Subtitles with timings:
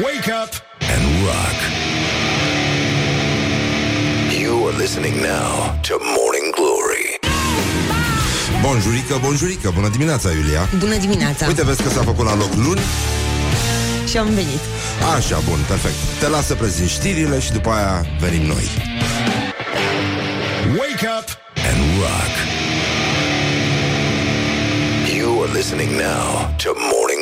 [0.00, 1.58] Wake up and rock.
[4.40, 7.18] You are listening now to Morning Glory.
[8.62, 11.46] Bonjurică, bonjurică, bună dimineața, Iulia Bună dimineața!
[11.46, 12.80] Uite, vezi că s-a făcut la loc luni
[14.08, 14.60] Și am venit.
[15.16, 18.64] Așa, bun, perfect Te las să prezint știrile și după aia venim noi
[20.78, 21.26] Wake up
[21.70, 22.32] and rock.
[25.18, 27.21] You are listening now to Morning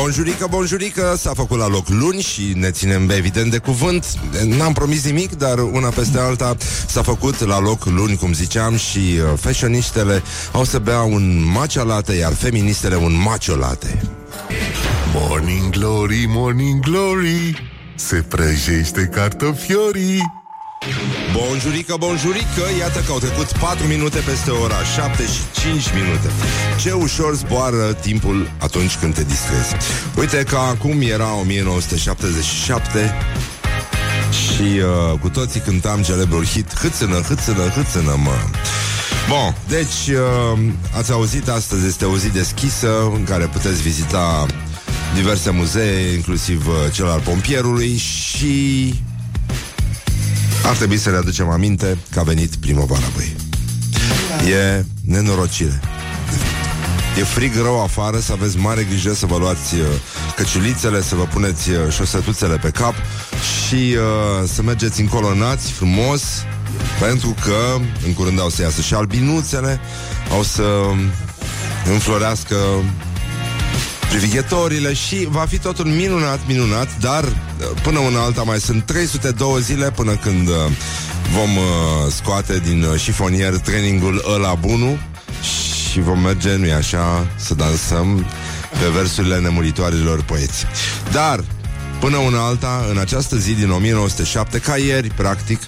[0.00, 4.06] Bonjurică, bonjurică, s-a făcut la loc luni și ne ținem evident de cuvânt.
[4.44, 8.98] N-am promis nimic, dar una peste alta s-a făcut la loc luni, cum ziceam Și
[8.98, 14.02] uh, fashionistele au să bea un matcha latte, iar feministele un macho latte.
[15.14, 20.39] Morning Glory, Morning Glory Se prăjește cartofiorii
[21.32, 26.28] Bonjurică, bonjurică, iată că au trecut 4 minute peste ora 7 și 5 minute.
[26.80, 29.74] Ce ușor zboară timpul atunci când te distrezi.
[30.16, 33.14] Uite că acum era 1977
[34.30, 36.78] Și uh, cu toții cântam celebrul hit.
[36.78, 38.34] Hâțână, hâțână, hâțână, mă.
[39.28, 40.58] Bun, deci uh,
[40.96, 44.46] ați auzit, astăzi este o zi deschisă În care puteți vizita
[45.14, 48.94] diverse muzee Inclusiv uh, cel al pompierului Și
[50.64, 53.36] ar trebui să ne aducem aminte că a venit primăvara, băi.
[54.50, 55.80] E nenorocire.
[57.18, 59.86] E frig rău afară, să aveți mare grijă să vă luați uh,
[60.36, 62.94] căciulițele, să vă puneți uh, șosetuțele pe cap
[63.32, 66.22] și uh, să mergeți încolonați frumos,
[67.00, 69.80] pentru că în curând au să iasă și albinuțele,
[70.30, 70.62] au să
[71.92, 72.56] înflorească
[74.10, 77.32] privighetorile și va fi totul minunat, minunat, dar uh,
[77.82, 80.54] până una alta mai sunt 302 zile până când uh,
[81.32, 84.98] vom uh, scoate din uh, șifonier trainingul ăla bunul
[85.90, 88.26] și vom merge, nu așa, să dansăm
[88.70, 90.64] pe versurile nemuritoarelor poeți.
[91.12, 91.44] Dar,
[92.00, 95.60] până una alta, în această zi din 1907, ca ieri, practic,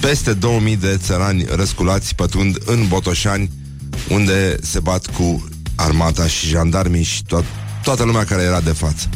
[0.00, 3.50] peste 2000 de țărani răsculați pătrund în Botoșani,
[4.08, 9.08] unde se bat cu armata și jandarmii și to- toată lumea care era de față.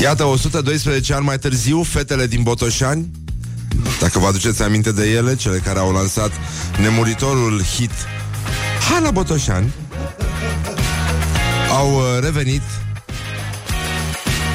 [0.00, 3.10] Iată, 112 ani mai târziu, fetele din Botoșani,
[4.00, 6.30] dacă vă aduceți aminte de ele, cele care au lansat
[6.80, 7.90] nemuritorul hit
[8.90, 9.72] Hai la Botoșani,
[11.70, 12.62] au uh, revenit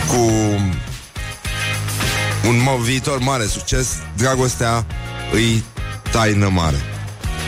[0.07, 0.31] cu
[2.47, 4.85] un mo- viitor mare succes, dragostea
[5.33, 5.63] îi
[6.11, 6.81] taină mare.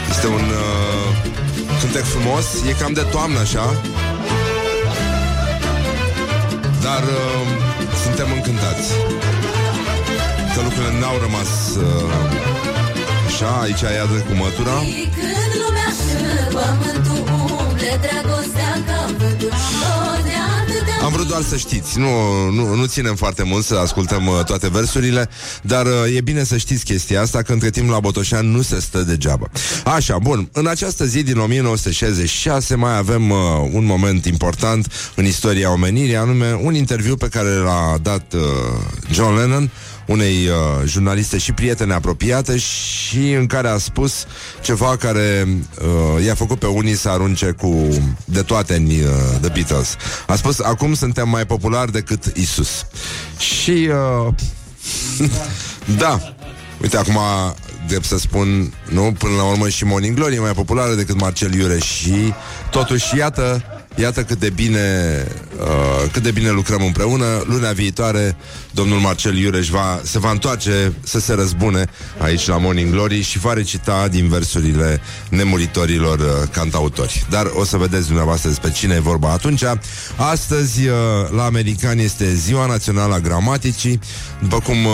[0.10, 1.32] Este un uh,
[1.80, 3.82] cântec frumos, e cam de toamnă așa,
[6.88, 7.46] dar uh,
[8.04, 8.88] suntem încântați
[10.54, 11.52] Că lucrurile n-au rămas
[11.86, 12.14] uh,
[13.28, 14.78] Așa, aici iadă cu mătura.
[15.18, 16.16] Când lumea și
[16.56, 17.22] pământul
[17.62, 20.55] umble Dragostea ca vântul Dor de atâtea
[21.04, 22.00] Am vrut doar să știți.
[22.00, 22.10] Nu,
[22.50, 25.30] nu, nu ținem foarte mult să ascultăm uh, toate versurile
[25.62, 28.80] Dar uh, e bine să știți chestia asta Că între timp la Botoșan nu se
[28.80, 29.50] stă degeaba.
[29.86, 30.50] Așa, bun.
[30.52, 33.38] În această zi din 1966 Mai avem uh,
[33.72, 38.42] un moment important În istoria omenirii Anume un interviu pe care l-a dat uh,
[39.12, 39.72] John Lennon
[40.06, 40.54] unei uh,
[40.86, 44.26] jurnaliste și prietene apropiate și în care a spus
[44.62, 47.88] ceva care uh, i-a făcut pe unii să arunce cu
[48.26, 49.96] de toate în uh, The Beatles.
[50.28, 52.86] A spus, acum suntem mai populari decât Isus.
[53.40, 53.90] Și
[54.28, 54.34] uh,
[56.02, 56.36] da,
[56.82, 57.20] uite acum
[57.88, 61.54] drept să spun, nu, până la urmă și Morning Glory e mai populară decât Marcel
[61.54, 62.34] Iureș și
[62.72, 63.64] totuși iată
[63.96, 64.80] Iată cât de bine
[65.60, 67.44] uh, cât de bine lucrăm împreună.
[67.46, 68.36] Luna viitoare,
[68.72, 71.86] domnul Marcel Iureș va, se va întoarce să se răzbune
[72.18, 77.26] aici la Morning Glory și va recita din versurile nemuritorilor uh, cantautori.
[77.30, 79.64] Dar o să vedeți dumneavoastră despre cine e vorba atunci.
[80.16, 80.96] Astăzi, uh,
[81.36, 84.00] la americani, este Ziua Națională a Gramaticii.
[84.42, 84.92] După cum uh,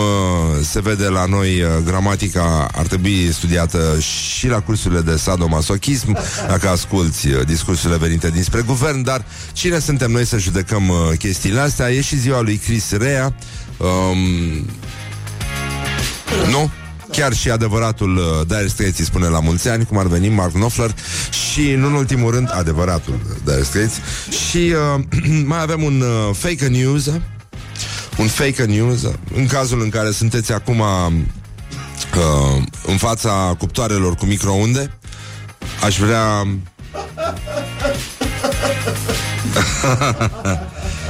[0.62, 6.18] se vede la noi, uh, gramatica ar trebui studiată și la cursurile de sadomasochism,
[6.48, 11.60] dacă asculți uh, discursurile venite dinspre guvern, dar cine suntem noi să judecăm uh, chestiile
[11.60, 11.90] astea?
[11.90, 13.34] E și ziua lui Chris Rea.
[13.76, 14.66] Um,
[16.50, 16.70] nu?
[17.10, 20.52] Chiar și adevăratul uh, Dire Straits îi spune la mulți ani, cum ar veni Mark
[20.52, 20.94] Knopfler
[21.50, 23.94] și, nu în ultimul rând, adevăratul Dire Straits.
[24.48, 25.04] Și uh,
[25.44, 27.10] mai avem un uh, fake news,
[28.18, 29.02] un fake news,
[29.34, 31.12] în cazul în care sunteți acum uh,
[32.86, 34.98] în fața cuptoarelor cu microunde,
[35.84, 36.46] aș vrea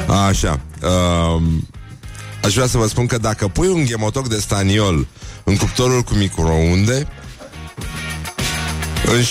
[0.29, 0.61] Așa.
[0.83, 1.43] Uh,
[2.45, 5.07] aș vrea să vă spun că dacă pui un ghemotoc de staniol
[5.45, 7.07] în cuptorul cu microunde,
[9.07, 9.23] în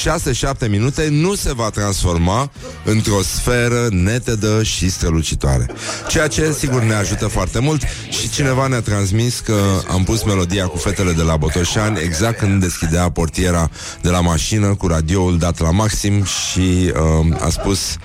[0.65, 2.51] 6-7 minute nu se va transforma
[2.83, 5.65] într-o sferă netedă și strălucitoare.
[6.07, 9.55] Ceea ce, sigur, ne ajută foarte mult și cineva ne-a transmis că
[9.91, 13.69] am pus melodia cu fetele de la Botoșani exact când deschidea portiera
[14.01, 16.93] de la mașină cu radioul dat la maxim și
[17.29, 17.95] uh, a spus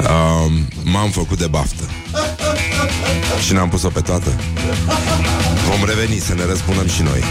[0.00, 0.52] uh,
[0.84, 1.84] m-am făcut de baftă.
[3.46, 4.30] Și ne-am pus-o pe toată.
[5.70, 7.22] Vom reveni să ne răspunem și noi.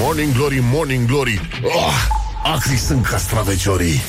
[0.00, 4.02] Morning Glory, Morning Glory oh, Acri sunt castraveciorii.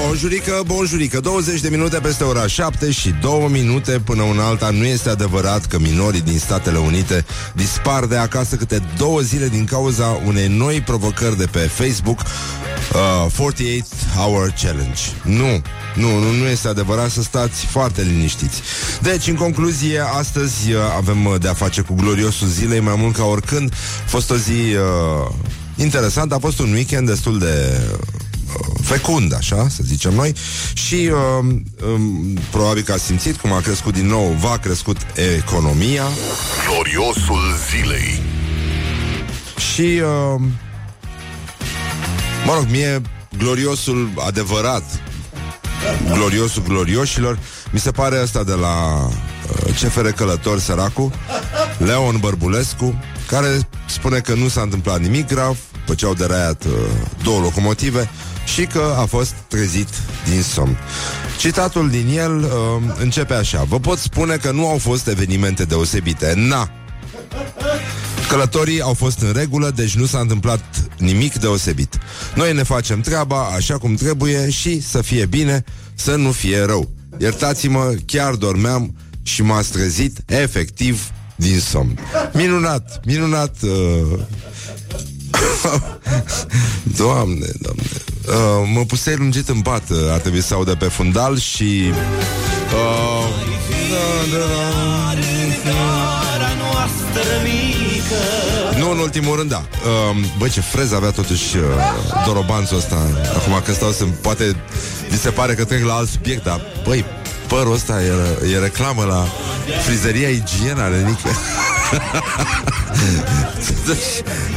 [0.00, 4.70] Bonjurică, bonjurică 20 de minute peste ora 7 și 2 minute până una alta.
[4.70, 7.24] Nu este adevărat că minorii din Statele Unite
[7.54, 13.32] Dispar de acasă câte două zile Din cauza unei noi provocări de pe Facebook uh,
[13.36, 13.86] 48
[14.16, 15.02] Hour Challenge.
[15.22, 15.62] Nu,
[15.94, 17.10] nu, nu, nu este adevărat.
[17.10, 18.62] Să stați foarte liniștiți.
[19.00, 23.24] Deci, în concluzie, astăzi uh, Avem uh, de-a face cu gloriosul zilei Mai mult ca
[23.24, 23.72] oricând.
[24.04, 25.34] A fost o zi uh,
[25.76, 27.80] interesantă A fost un weekend destul de
[28.82, 30.34] fecund, așa, să zicem noi,
[30.72, 31.54] și uh,
[31.94, 34.96] um, probabil că a simțit cum a crescut din nou, va crescut
[35.38, 36.04] economia.
[36.68, 37.40] Gloriosul
[37.70, 38.22] zilei.
[39.72, 40.40] Și, uh,
[42.46, 43.00] mă rog, mie
[43.38, 44.84] gloriosul adevărat,
[46.12, 47.38] gloriosul glorioșilor,
[47.70, 51.12] mi se pare asta de la uh, CFR Călător Săracu,
[51.78, 52.94] Leon Bărbulescu,
[53.32, 56.72] care spune că nu s-a întâmplat nimic grav, după ce au deraiat uh,
[57.22, 58.10] două locomotive,
[58.44, 59.88] și că a fost trezit
[60.28, 60.78] din somn.
[61.38, 62.50] Citatul din el uh,
[62.98, 63.62] începe așa.
[63.62, 66.32] Vă pot spune că nu au fost evenimente deosebite.
[66.36, 66.70] Na!
[68.28, 70.64] Călătorii au fost în regulă, deci nu s-a întâmplat
[70.98, 71.98] nimic deosebit.
[72.34, 75.64] Noi ne facem treaba așa cum trebuie și să fie bine,
[75.94, 76.90] să nu fie rău.
[77.18, 81.10] Iertați-mă, chiar dormeam și m-a trezit efectiv
[81.42, 81.98] din somn.
[82.32, 84.18] Minunat, minunat uh,
[86.98, 87.82] Doamne, doamne
[88.28, 91.92] uh, Mă pusei lungit în pat uh, Ar trebui să audă pe fundal și
[92.72, 93.28] uh,
[93.90, 94.92] da, da, da.
[98.78, 99.64] Nu în ultimul rând, da
[100.10, 101.62] uh, Băi, ce frez avea totuși uh,
[102.26, 102.96] Dorobanțul ăsta
[103.36, 104.56] Acum că stau să Poate
[105.08, 107.04] vi se pare că trec la alt subiect Dar, băi,
[107.52, 108.12] părul ăsta e,
[108.52, 109.26] e reclamă la
[109.84, 111.28] frizeria igiena Lenică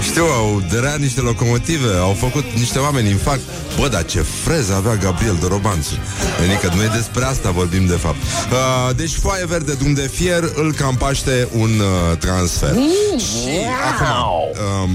[0.07, 3.41] Știu, au dărea niște locomotive Au făcut niște oameni infarct
[3.79, 5.93] Bă, dar ce frez avea Gabriel Dorobanțu
[6.39, 8.15] Adică noi despre asta vorbim de fapt.
[8.15, 12.71] Uh, Deci foaie verde de unde fier Îl campaște un uh, transfer.
[12.73, 13.49] Mm, Și
[13.93, 14.07] acum
[14.83, 14.89] uh,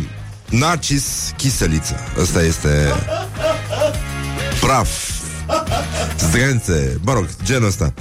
[0.61, 1.05] Narcis
[1.37, 1.95] Chiseliță.
[2.19, 2.95] Ăsta este
[4.61, 4.89] Praf
[6.29, 7.95] Zdrențe, mă rog, genul ăsta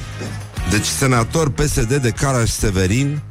[0.69, 3.21] Deci senator PSD de Caraș Severin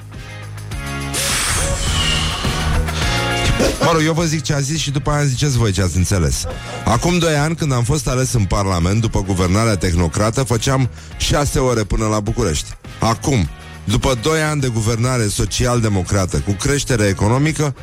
[3.81, 5.97] Mă rog, eu vă zic ce a zis și după aia ziceți voi ce ați
[5.97, 6.45] înțeles.
[6.85, 11.85] Acum doi ani, când am fost ales în Parlament, după guvernarea tehnocrată, făceam șase ore
[11.85, 12.69] până la București.
[12.99, 13.49] Acum,
[13.85, 17.75] după doi ani de guvernare social-democrată cu creștere economică,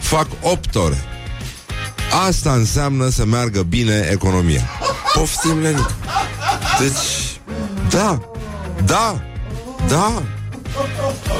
[0.00, 1.04] fac 8 ore.
[2.26, 4.68] Asta înseamnă să meargă bine economia.
[5.12, 5.94] Poftim, Lenic.
[6.80, 7.40] Deci,
[7.90, 8.20] da,
[8.84, 9.22] da,
[9.88, 10.22] da.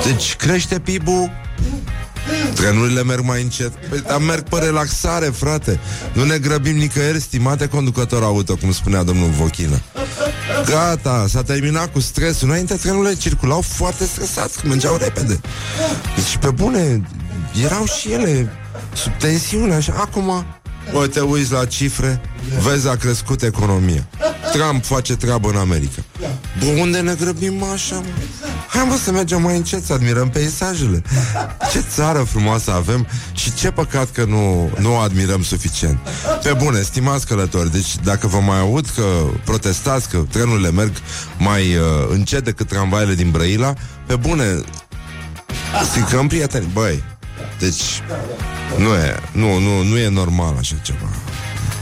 [0.05, 1.31] Deci crește PIB-ul
[2.55, 3.73] Trenurile merg mai încet.
[3.89, 5.81] Păi, dar merg pe relaxare, frate.
[6.13, 9.81] Nu ne grăbim nicăieri, stimate conducător auto Cum spunea domnul Vochină
[10.65, 12.49] Gata, s-a terminat cu stresul.
[12.49, 15.41] Înainte trenurile circulau foarte stresați Mergeau repede.
[16.17, 17.03] Deci pe bune
[17.65, 18.53] Erau și ele
[18.95, 19.95] sub tensiune așa.
[19.97, 20.45] Acum
[20.93, 22.21] Bă, te uiți la cifre
[22.63, 24.09] Vezi a crescut economia
[24.53, 26.03] Trump face treabă în America.
[26.59, 28.07] Bă, unde ne grăbim așa, mă?
[28.69, 31.03] Hai mă să mergem mai încet să admirăm peisajele.
[31.73, 35.99] Ce țară frumoasă avem Și ce păcat că nu, nu o admirăm suficient.
[36.43, 39.03] Pe bune, stimați călători Deci dacă vă mai aud că
[39.45, 40.93] protestați Că trenurile merg
[41.39, 43.75] mai uh, încet decât tramvaile din Brăila
[44.07, 44.45] Pe bune
[45.91, 47.03] Stricăm prieteni Băi,
[47.59, 47.83] deci
[48.79, 51.09] nu e, nu, nu, nu e normal așa ceva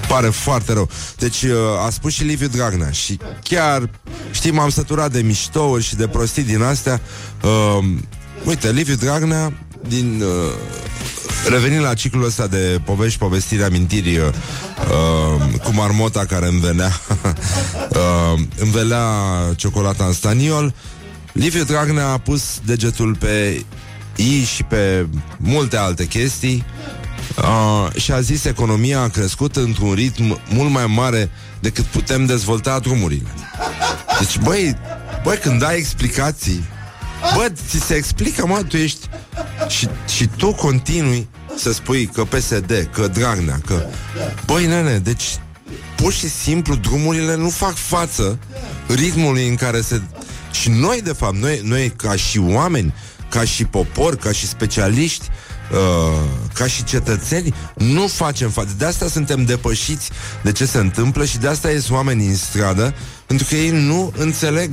[0.09, 0.89] pare foarte rău.
[1.17, 3.91] Deci uh, a spus și Liviu Dragnea și chiar,
[4.31, 7.01] știi, m-am săturat de miștouri și de prostii din astea.
[7.43, 7.85] Uh,
[8.45, 9.53] uite, Liviu Dragnea,
[9.89, 10.23] din...
[10.23, 10.53] Uh,
[11.49, 14.33] revenind la ciclul ăsta de povești, povestiri, amintiri uh,
[15.65, 16.93] cu marmota care îmi venea
[17.89, 19.03] uh, îmi venea
[19.57, 20.75] ciocolata în staniol
[21.33, 23.65] Liviu Dragnea a pus degetul pe
[24.17, 26.65] I și pe multe alte chestii
[27.37, 31.31] uh, și a zis economia a crescut într-un ritm mult mai mare
[31.61, 33.29] decât putem dezvolta drumurile.
[34.19, 34.77] Deci, băi,
[35.23, 36.65] băi, când dai explicații,
[37.35, 39.07] bă, ți se explică, mă, tu ești
[39.69, 43.87] și, și tu continui să spui că PSD, că Dragnea, că...
[44.47, 45.25] Băi, nene, deci
[45.97, 48.39] pur și simplu drumurile nu fac față
[48.87, 50.01] ritmului în care se...
[50.51, 52.95] Și noi, de fapt, noi, noi ca și oameni,
[53.29, 55.29] ca și popor, ca și specialiști,
[55.73, 58.75] uh, ca și cetățeni, nu facem față.
[58.79, 60.11] De asta suntem depășiți
[60.43, 62.95] de ce se întâmplă și de asta ies oamenii în stradă,
[63.27, 64.71] pentru că ei nu înțeleg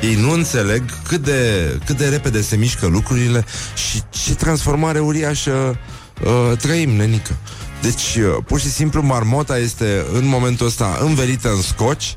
[0.00, 5.78] ei nu înțeleg cât de, cât de repede se mișcă lucrurile și ce transformare uriașă
[6.24, 7.36] uh, trăim, nenică.
[7.82, 12.16] Deci, uh, pur și simplu, marmota este în momentul ăsta învelită în scoci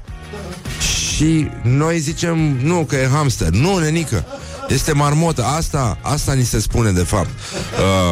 [0.79, 3.49] și noi zicem, nu, că e hamster.
[3.49, 4.25] Nu, nenică,
[4.69, 5.43] este marmotă.
[5.43, 7.29] Asta, asta ni se spune, de fapt.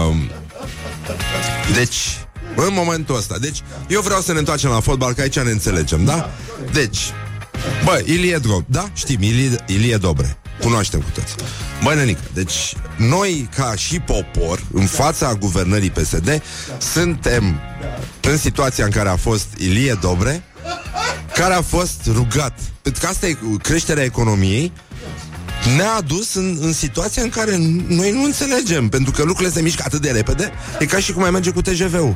[0.07, 0.15] Uh,
[1.73, 1.97] deci,
[2.55, 3.37] în momentul ăsta.
[3.37, 6.29] Deci, eu vreau să ne întoarcem la fotbal, că aici ne înțelegem, da?
[6.71, 6.97] Deci,
[7.83, 8.89] bă, Ilie Drob, da?
[8.93, 10.37] Știm, Ilie, Ilie Dobre.
[10.61, 11.35] Cunoaștem cu toți.
[11.83, 16.41] Bă, nenică, deci noi, ca și popor, în fața guvernării PSD,
[16.77, 17.59] suntem
[18.21, 20.43] în situația în care a fost Ilie Dobre,
[21.33, 22.59] care a fost rugat.
[22.81, 24.71] Pentru că asta e creșterea economiei,
[25.75, 27.57] ne-a adus în, în situația în care
[27.87, 31.23] noi nu înțelegem, pentru că lucrurile se mișcă atât de repede, e ca și cum
[31.23, 32.15] ai merge cu TGV-ul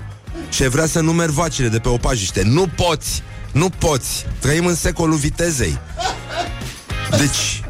[0.50, 2.42] și ai vrea să numeri vacile de pe opajiște.
[2.46, 3.24] Nu poți!
[3.52, 4.26] Nu poți!
[4.40, 5.80] Trăim în secolul vitezei.
[7.18, 7.64] Deci,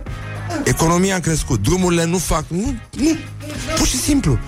[0.63, 2.43] economia a crescut, drumurile nu fac...
[2.47, 3.15] Nu, nu,
[3.77, 4.39] pur și simplu.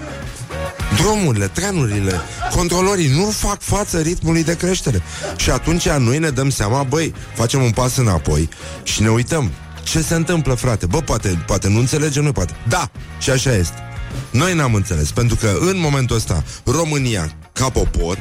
[0.95, 2.21] Drumurile, trenurile,
[2.55, 5.01] controlorii nu fac față ritmului de creștere.
[5.35, 8.49] Și atunci noi ne dăm seama, băi, facem un pas înapoi
[8.83, 9.51] și ne uităm.
[9.83, 10.85] Ce se întâmplă, frate?
[10.85, 12.55] Bă, poate, poate nu înțelegem noi, poate.
[12.67, 13.77] Da, și așa este.
[14.29, 18.17] Noi n-am înțeles, pentru că în momentul ăsta România, ca popor,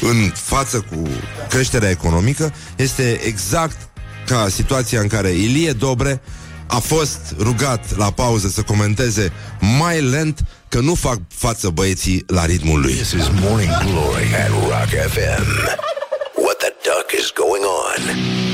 [0.00, 1.08] în față cu
[1.48, 3.76] creșterea economică, este exact
[4.26, 6.20] ca situația în care Ilie Dobre
[6.66, 9.32] a fost rugat la pauză să comenteze
[9.78, 12.92] mai lent că nu fac față băieții la ritmul lui.
[12.92, 15.46] This is Morning Glory at Rock FM.
[16.44, 18.51] What the duck is going on?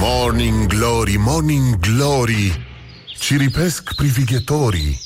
[0.00, 2.66] Morning Glory, Morning Glory.
[3.18, 5.00] Ciripesc privighetorii.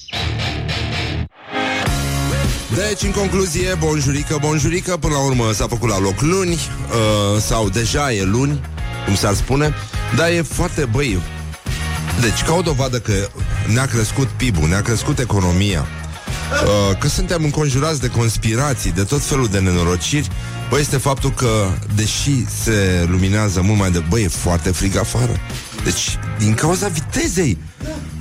[2.74, 7.68] Deci, în concluzie, bonjurică, bonjurică Până la urmă s-a făcut la loc luni uh, Sau
[7.68, 8.60] deja e luni
[9.04, 9.74] Cum s-ar spune
[10.16, 11.22] Dar e foarte, băi
[12.20, 13.28] Deci, ca o dovadă că
[13.72, 15.86] ne-a crescut PIB-ul Ne-a crescut economia
[16.64, 20.28] uh, Că suntem înconjurați de conspirații De tot felul de nenorociri.
[20.70, 24.04] Băi, este faptul că, deși se luminează mult mai de...
[24.08, 25.40] Băi, e foarte frig afară.
[25.84, 27.58] Deci, din cauza vitezei.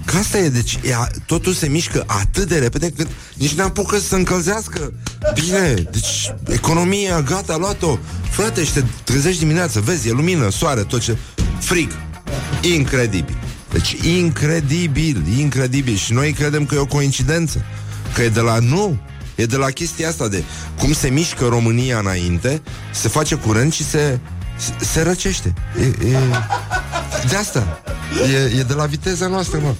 [0.05, 3.97] Că asta e, deci ea, totul se mișcă atât de repede Cât nici n-am apucă
[3.97, 4.93] să se încălzească.
[5.33, 7.97] Bine, deci economia, gata, a luat-o.
[8.29, 11.17] Frate, și te trezești dimineața Vezi, e lumină, soare, tot ce...
[11.59, 11.91] Frig.
[12.61, 13.37] Incredibil.
[13.71, 15.95] Deci incredibil, incredibil.
[15.95, 17.65] Și noi credem că e o coincidență
[18.13, 18.59] Că e de la...
[18.59, 18.99] Nu,
[19.41, 20.43] E de la chestia asta de
[20.79, 24.19] cum se mișcă România înainte, se face curent și se,
[24.57, 25.53] se, se răcește.
[25.79, 26.17] E, e,
[27.29, 27.81] de asta.
[28.33, 29.73] E, e de la viteza noastră, mă.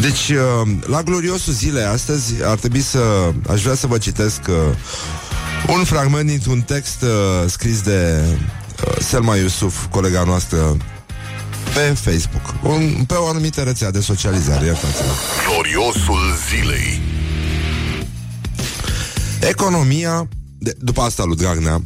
[0.00, 3.32] Deci, uh, la gloriosul zile astăzi ar trebui să...
[3.50, 4.54] Aș vrea să vă citesc uh,
[5.76, 7.08] un fragment dintr-un text uh,
[7.50, 8.22] scris de
[9.00, 10.76] Selma Iusuf, colega noastră,
[11.74, 15.12] pe Facebook, un, pe o anumită rețea de socializare, iertați-mă.
[15.48, 17.15] Gloriosul zilei
[19.40, 20.28] Economia,
[20.58, 21.82] de, după asta lui Dragnea,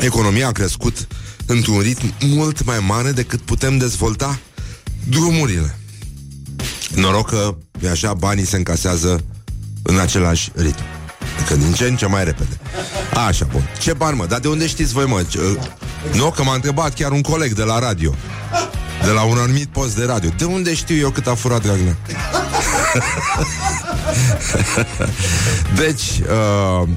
[0.00, 1.06] economia a crescut
[1.46, 4.38] într-un ritm mult mai mare decât putem dezvolta
[5.08, 5.78] drumurile.
[6.94, 9.24] Noroc că, e așa, banii se încasează
[9.82, 10.82] în același ritm.
[11.38, 12.60] Adică din ce în ce mai repede.
[13.26, 13.68] Așa, bun.
[13.80, 14.26] Ce bani, mă?
[14.26, 15.24] Dar de unde știți voi, mă?
[15.28, 15.58] Ce,
[16.12, 18.14] nu, că m-a întrebat chiar un coleg de la radio.
[19.04, 20.30] De la un anumit post de radio.
[20.36, 21.96] De unde știu eu cât a furat Dragnea?
[25.80, 26.20] deci,
[26.82, 26.88] uh,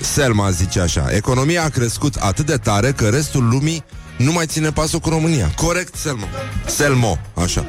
[0.00, 3.84] Selma zice așa Economia a crescut atât de tare Că restul lumii
[4.16, 5.52] nu mai ține pasul cu România.
[5.56, 6.26] Corect, Selma.
[6.66, 7.66] Selmo, așa.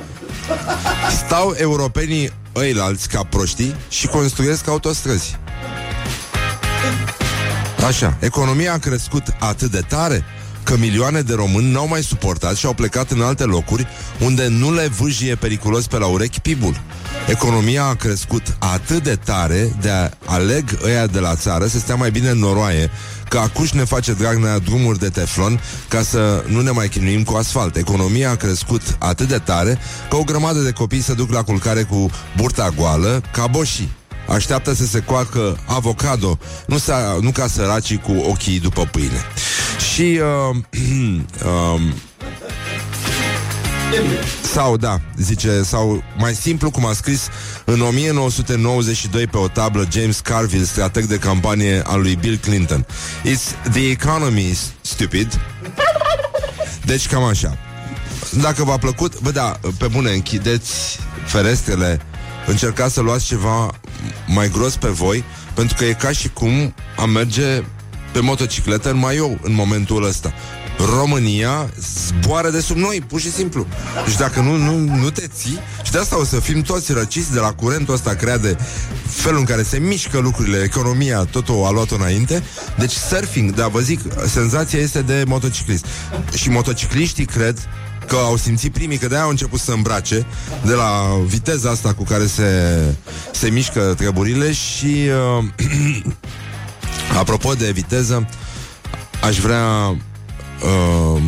[1.25, 5.37] Stau europenii ăilalți ca proștii Și construiesc autostrăzi.
[7.87, 10.23] Așa, economia a crescut atât de tare
[10.67, 13.87] că milioane de români n-au mai suportat și au plecat în alte locuri
[14.19, 16.81] unde nu le vâjie periculos pe la urechi pibul.
[17.27, 21.95] Economia a crescut atât de tare de a aleg ăia de la țară să stea
[21.95, 22.91] mai bine în noroaie
[23.29, 25.59] că acuși ne face Dragnea drumuri de teflon
[25.89, 27.75] ca să nu ne mai chinuim cu asfalt.
[27.75, 29.77] Economia a crescut atât de tare
[30.09, 33.95] că o grămadă de copii se duc la culcare cu burta goală ca boșii.
[34.27, 39.25] Așteaptă să se coacă avocado, nu, sa, nu ca săracii cu ochii după pâine.
[39.93, 40.19] Și
[40.49, 40.55] uh,
[41.45, 41.81] uh,
[44.53, 47.27] Sau, da, zice, sau mai simplu, cum a scris
[47.65, 52.85] în 1992 pe o tablă James Carville, strateg de campanie al lui Bill Clinton.
[53.25, 55.39] It's the economy, stupid.
[56.85, 57.57] Deci cam așa.
[58.41, 62.01] Dacă v-a plăcut, bă da, pe bune, închideți ferestrele,
[62.45, 63.71] încercați să luați ceva
[64.27, 65.23] mai gros pe voi,
[65.53, 67.63] pentru că e ca și cum am merge
[68.11, 70.33] pe motocicletă în maiou în momentul ăsta.
[70.95, 73.67] România zboară de sub noi, pur și simplu.
[74.09, 77.31] Și dacă nu, nu, nu te ții, și de asta o să fim toți răciți
[77.31, 78.57] de la curentul ăsta creat de
[79.07, 82.43] felul în care se mișcă lucrurile, economia, totul a luat înainte.
[82.77, 85.85] Deci surfing, da, vă zic, senzația este de motociclist.
[86.33, 87.69] Și motocicliștii cred
[88.07, 90.25] că au simțit primii, că de-aia au început să îmbrace
[90.65, 92.43] de la viteza asta cu care se,
[93.31, 95.09] se mișcă treburile și
[95.39, 95.43] uh,
[97.19, 98.27] apropo de viteză,
[99.21, 99.65] aș vrea
[100.63, 101.21] uh,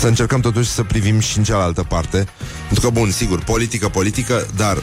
[0.00, 2.26] să încercăm totuși să privim și în cealaltă parte.
[2.66, 4.76] Pentru că, bun, sigur, politică, politică, dar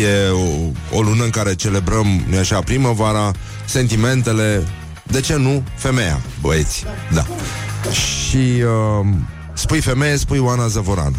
[0.00, 3.30] e o, o lună în care celebrăm, nu așa, primăvara,
[3.64, 4.66] sentimentele,
[5.02, 7.26] de ce nu, femeia, băieți, da.
[7.92, 9.06] Și uh,
[9.58, 11.14] spui femeie, spui Oana Zăvoran.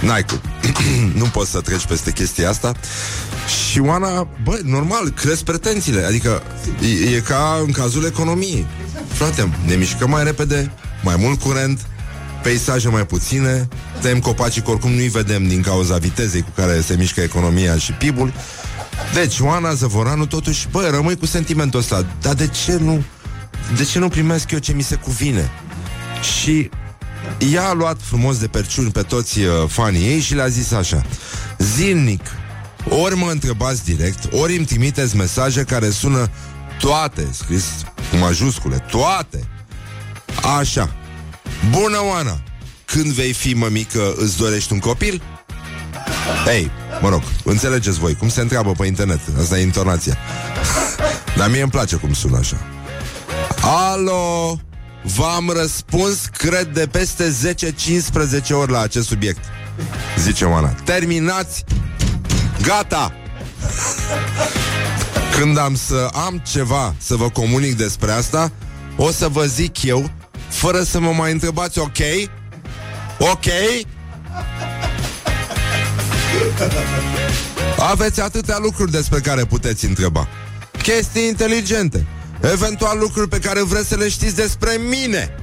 [0.00, 0.40] N-ai cum.
[1.20, 2.72] nu poți să treci peste chestia asta.
[3.70, 6.04] Și Oana, bă, normal, cresc pretențiile.
[6.04, 6.42] Adică
[6.82, 8.66] e, e ca în cazul economiei.
[9.08, 10.72] Frate, ne mișcăm mai repede,
[11.02, 11.86] mai mult curent,
[12.42, 13.68] peisaje mai puține,
[14.00, 17.92] tăiem copacii că oricum nu-i vedem din cauza vitezei cu care se mișcă economia și
[17.92, 18.32] PIB-ul.
[19.14, 22.06] Deci, Oana Zăvoranu, totuși, bă, rămâi cu sentimentul ăsta.
[22.20, 23.04] Dar de ce nu?
[23.76, 25.50] De ce nu primesc eu ce mi se cuvine?
[26.22, 26.70] Și
[27.52, 31.02] ea a luat frumos de perciuni pe toți uh, fanii ei și le-a zis așa
[31.58, 32.22] Zilnic,
[32.88, 36.30] ori mă întrebați direct, ori îmi trimiteți mesaje care sună
[36.78, 37.64] toate, scris
[38.10, 39.48] cu majuscule, toate.
[40.58, 40.94] Așa.
[41.70, 42.42] Bună, Oana!
[42.84, 45.22] Când vei fi mămică, îți dorești un copil?
[46.46, 49.20] Ei, mă rog, înțelegeți voi cum se întreabă pe internet.
[49.40, 50.16] Asta e intonația.
[51.36, 52.56] Dar mie îmi place cum sună așa.
[53.60, 54.58] Alo!
[55.02, 57.34] V-am răspuns, cred, de peste
[58.44, 59.44] 10-15 ori la acest subiect.
[60.18, 60.68] Zice Oana.
[60.68, 61.64] Terminați!
[62.62, 63.14] Gata!
[65.38, 68.52] Când am să am ceva să vă comunic despre asta,
[68.96, 70.10] o să vă zic eu,
[70.48, 71.98] fără să mă mai întrebați, ok?
[73.18, 73.46] Ok?
[77.78, 80.28] Aveți atâtea lucruri despre care puteți întreba.
[80.82, 82.06] Chestii inteligente.
[82.42, 85.34] Eventual lucruri pe care vreți să le știți despre mine.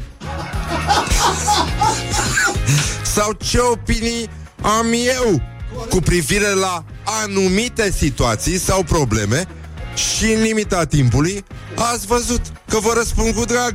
[3.03, 4.29] Sau ce opinii
[4.61, 4.85] am
[5.21, 5.41] eu
[5.89, 6.83] cu privire la
[7.23, 9.47] anumite situații sau probleme
[9.95, 13.73] și în limita timpului ați văzut că vă răspund cu drag.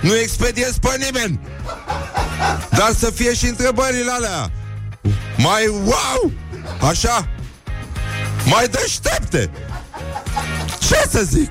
[0.00, 1.40] Nu expediez pe nimeni.
[2.70, 4.50] Dar să fie și întrebările alea.
[5.36, 6.32] Mai wow!
[6.80, 7.28] Așa?
[8.44, 9.50] Mai deștepte!
[10.78, 11.50] Ce să zic?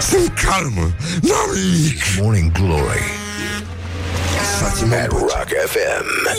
[0.00, 3.02] Sunt calmă, n-am nimic Morning Glory
[4.56, 6.36] Stați-mă At Rock FM.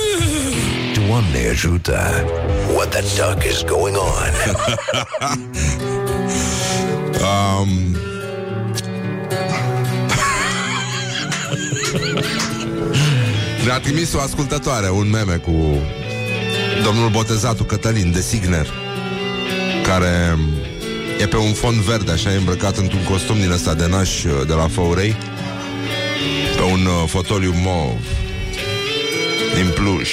[1.08, 2.26] Doamne ajută.
[2.74, 4.32] What the duck is going on?
[7.30, 7.98] um,
[13.66, 15.52] Ne-a trimis o ascultătoare Un meme cu
[16.84, 18.68] Domnul botezatul Cătălin de Signer
[19.84, 20.38] Care
[21.24, 24.54] E pe un fond verde, așa, îmbrăcat într-un costum din ăsta de naș uh, de
[24.54, 25.16] la Faurei
[26.56, 28.00] Pe un uh, fotoliu mov
[29.56, 30.10] Din pluș.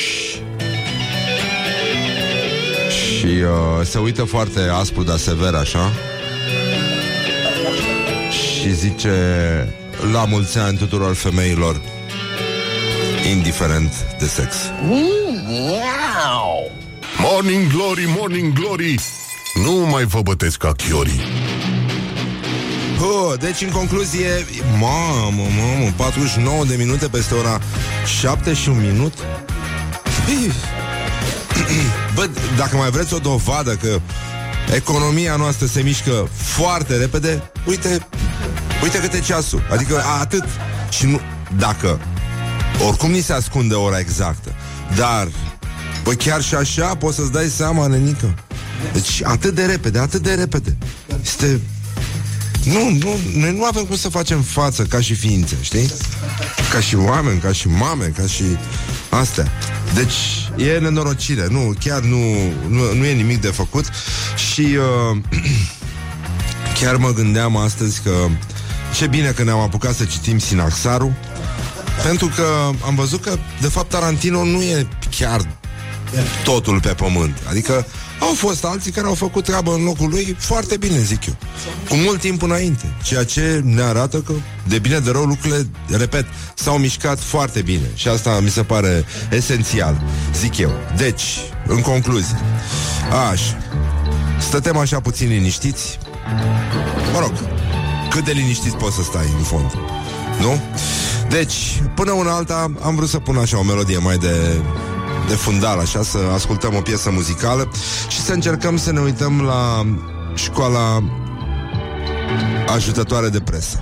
[2.88, 5.92] Și uh, se uită foarte aspru, dar sever, așa.
[8.30, 9.10] Și zice
[10.12, 11.80] La mulți ani tuturor femeilor
[13.30, 14.54] Indiferent de sex.
[17.18, 18.94] Morning Glory, Morning Glory
[19.54, 21.20] Nu mai vă bătesc ca chiorii
[23.00, 24.46] Oh, deci, în concluzie,
[24.78, 27.60] mamă, mamă, 49 de minute peste ora
[28.20, 29.14] 7 și un minut.
[32.14, 34.00] Bă, dacă mai vreți o dovadă că
[34.74, 38.06] economia noastră se mișcă foarte repede, uite,
[38.82, 39.62] uite câte ceasul.
[39.70, 40.44] Adică atât.
[40.90, 41.20] Și nu,
[41.56, 42.00] dacă
[42.86, 44.54] oricum ni se ascunde ora exactă,
[44.96, 45.28] dar
[46.02, 48.34] Bă, chiar și așa poți să-ți dai seama, nenică.
[48.92, 50.76] Deci atât de repede, atât de repede.
[51.22, 51.60] Este
[52.64, 55.92] nu, nu, noi nu avem cum să facem față ca și ființe, știi?
[56.72, 58.44] Ca și oameni, ca și mame, ca și
[59.08, 59.52] astea.
[59.94, 60.14] Deci
[60.56, 62.18] e nenorocire, nu, chiar nu,
[62.68, 63.84] nu, nu e nimic de făcut
[64.52, 65.18] și uh,
[66.80, 68.28] chiar mă gândeam astăzi că
[68.94, 71.12] ce bine că ne-am apucat să citim Sinaxarul
[72.02, 74.86] Pentru că am văzut că, de fapt, Tarantino nu e
[75.18, 75.40] chiar
[76.44, 77.38] totul pe pământ.
[77.48, 77.86] Adică
[78.20, 81.36] au fost alții care au făcut treabă în locul lui foarte bine, zic eu.
[81.88, 82.94] Cu mult timp înainte.
[83.02, 84.32] Ceea ce ne arată că,
[84.68, 87.90] de bine de rău, lucrurile, repet, s-au mișcat foarte bine.
[87.94, 90.02] Și asta mi se pare esențial,
[90.34, 90.72] zic eu.
[90.96, 91.22] Deci,
[91.66, 92.40] în concluzie,
[93.30, 93.58] așa,
[94.38, 95.98] stătem așa puțin liniștiți.
[97.12, 97.32] Mă rog,
[98.10, 99.70] cât de liniștiți poți să stai, în fond.
[100.40, 100.60] Nu?
[101.28, 104.60] Deci, până una alta, am vrut să pun așa o melodie mai de
[105.28, 107.70] de fundal, așa, să ascultăm o piesă muzicală
[108.08, 109.86] și să încercăm să ne uităm la
[110.34, 111.02] școala
[112.74, 113.78] ajutătoare de presă.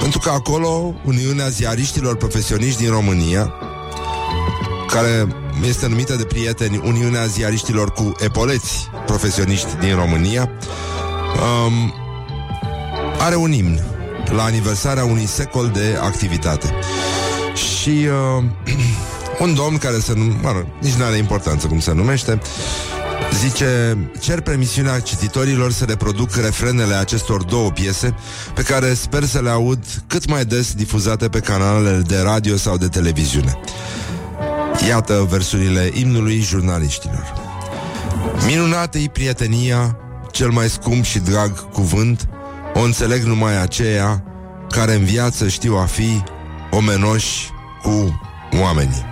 [0.00, 3.52] Pentru că acolo Uniunea Ziariștilor Profesioniști din România,
[4.86, 5.26] care
[5.66, 10.50] este numită de prieteni Uniunea Ziariștilor cu epoleți profesioniști din România,
[11.66, 11.94] um,
[13.18, 13.80] are un imn
[14.24, 16.74] la aniversarea unui secol de activitate.
[17.54, 18.06] Și
[18.38, 18.44] uh,
[19.40, 22.40] un domn care se numește, mă rog, nici nu are importanță cum se numește,
[23.34, 28.14] Zice, cer permisiunea cititorilor să reproduc refrenele acestor două piese
[28.54, 32.76] pe care sper să le aud cât mai des difuzate pe canalele de radio sau
[32.76, 33.58] de televiziune.
[34.88, 37.32] Iată versurile imnului jurnaliștilor.
[38.46, 39.96] Minunată-i prietenia,
[40.30, 42.28] cel mai scump și drag cuvânt,
[42.74, 44.24] o înțeleg numai aceea
[44.68, 46.22] care în viață știu a fi
[46.70, 47.50] omenoși
[47.82, 48.20] cu
[48.60, 49.09] oamenii.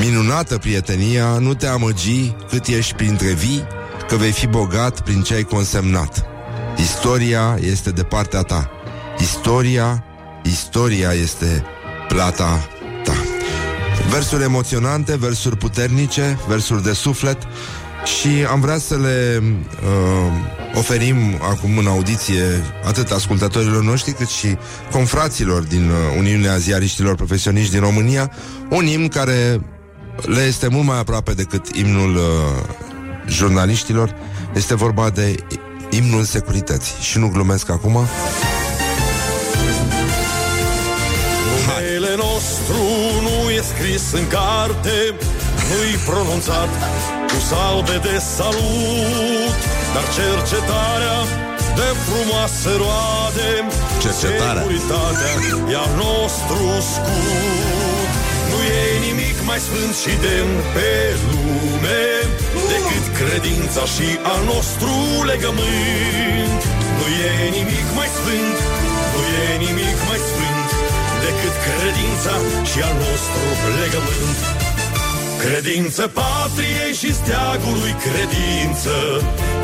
[0.00, 3.66] Minunată prietenia, nu te amăgi cât ești printre vii,
[4.08, 6.24] că vei fi bogat prin ce ai consemnat.
[6.76, 8.70] Istoria este de partea ta.
[9.18, 10.04] Istoria,
[10.42, 11.64] istoria este
[12.08, 12.68] plata
[13.04, 13.14] ta.
[14.10, 17.38] Versuri emoționante, versuri puternice, versuri de suflet
[18.04, 20.32] și am vrea să le uh,
[20.74, 22.44] oferim acum în audiție
[22.84, 24.56] atât ascultătorilor noștri cât și
[24.90, 28.32] confraților din uh, Uniunea Ziariștilor Profesioniști din România
[28.68, 29.60] un imn care
[30.26, 32.22] le este mult mai aproape decât imnul uh,
[33.26, 34.14] jurnaliștilor.
[34.54, 35.36] Este vorba de
[35.90, 36.94] imnul securității.
[37.00, 38.06] Și nu glumesc acum.
[41.66, 42.82] Numele nostru
[43.22, 45.14] nu e scris în carte,
[45.70, 46.70] nu-i pronunțat
[47.30, 49.60] cu salve de salut,
[49.94, 51.18] dar cercetarea
[51.78, 53.50] de frumoase roade,
[54.04, 54.62] Cercetarea.
[54.62, 55.32] securitatea
[55.72, 58.12] e a nostru scut.
[58.50, 60.90] Nu e nimic mai sfânt și demn pe
[61.30, 62.02] lume
[62.72, 64.92] decât credința și al nostru
[65.30, 66.60] legământ.
[66.98, 68.58] Nu e nimic mai sfânt,
[69.12, 70.68] nu e nimic mai sfânt
[71.24, 72.34] decât credința
[72.70, 73.42] și al nostru
[73.82, 74.69] legământ.
[75.44, 78.96] Credință patriei și steagului credință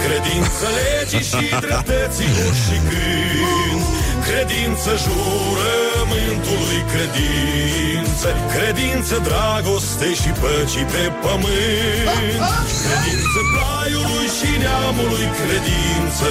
[0.04, 3.82] Credință legii și dreptăților și când
[4.28, 12.40] Credință jurământului credință Credință dragostei și păcii pe pământ.
[12.84, 16.30] Credință plaiului și neamului credință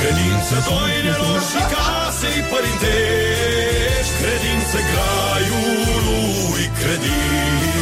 [0.00, 4.14] Credință doinelor și casei părintești.
[4.20, 7.75] Credință graiului credință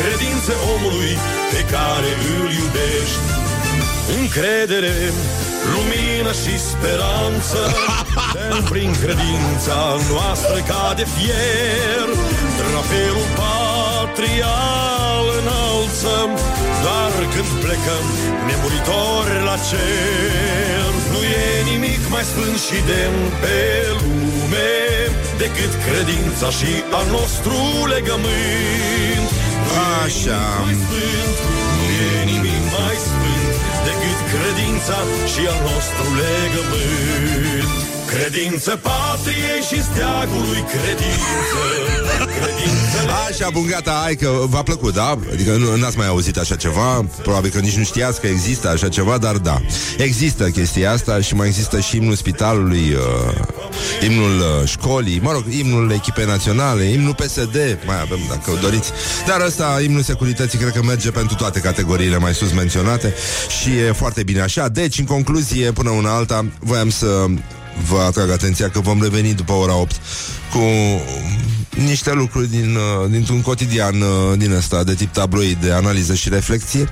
[0.00, 1.12] Credință omului
[1.52, 3.24] pe care îl iubești.
[4.20, 4.96] Încredere,
[5.72, 7.60] lumină și speranță
[8.50, 9.78] Dăm prin credința
[10.12, 12.08] noastră ca de fier.
[12.58, 16.30] Drapelul patrial înalțăm
[16.84, 18.04] Doar când plecăm
[18.48, 20.90] nemuritori la cer.
[21.12, 23.58] Nu e nimic mai sfânt și demn pe
[24.00, 24.70] lume
[25.42, 27.56] Decât credința și al nostru
[27.94, 28.20] legământ.
[28.24, 29.39] Nu e
[30.04, 30.40] Așa.
[30.64, 31.36] nimic mai sfânt,
[31.76, 33.54] Nu e nimic mai sfânt
[33.86, 34.98] Decât credința
[35.32, 37.70] și al nostru legământ
[38.12, 41.54] Credință patriei și steagului credință
[42.38, 45.18] Credință Așa, bun, gata, hai că v-a plăcut, da?
[45.32, 48.88] Adică nu n-ați mai auzit așa ceva Probabil că nici nu știați că există așa
[48.88, 49.60] ceva Dar da,
[49.96, 53.59] există chestia asta Și mai există și imnul spitalului uh,
[54.04, 57.56] Imnul uh, școlii Mă rog, imnul echipei naționale Imnul PSD,
[57.86, 58.90] mai avem dacă doriți.
[59.26, 63.14] Dar ăsta, imnul securității Cred că merge pentru toate categoriile mai sus menționate
[63.60, 64.68] Și e foarte bine așa.
[64.68, 67.26] Deci, în concluzie, până una alta Voiam să
[67.88, 70.00] vă atrag atenția că vom reveni după ora 8
[70.52, 70.62] cu
[71.86, 76.28] niște lucruri din, uh, dintr-un cotidian uh, din ăsta de tip tabloid de analiză și
[76.28, 76.88] reflexie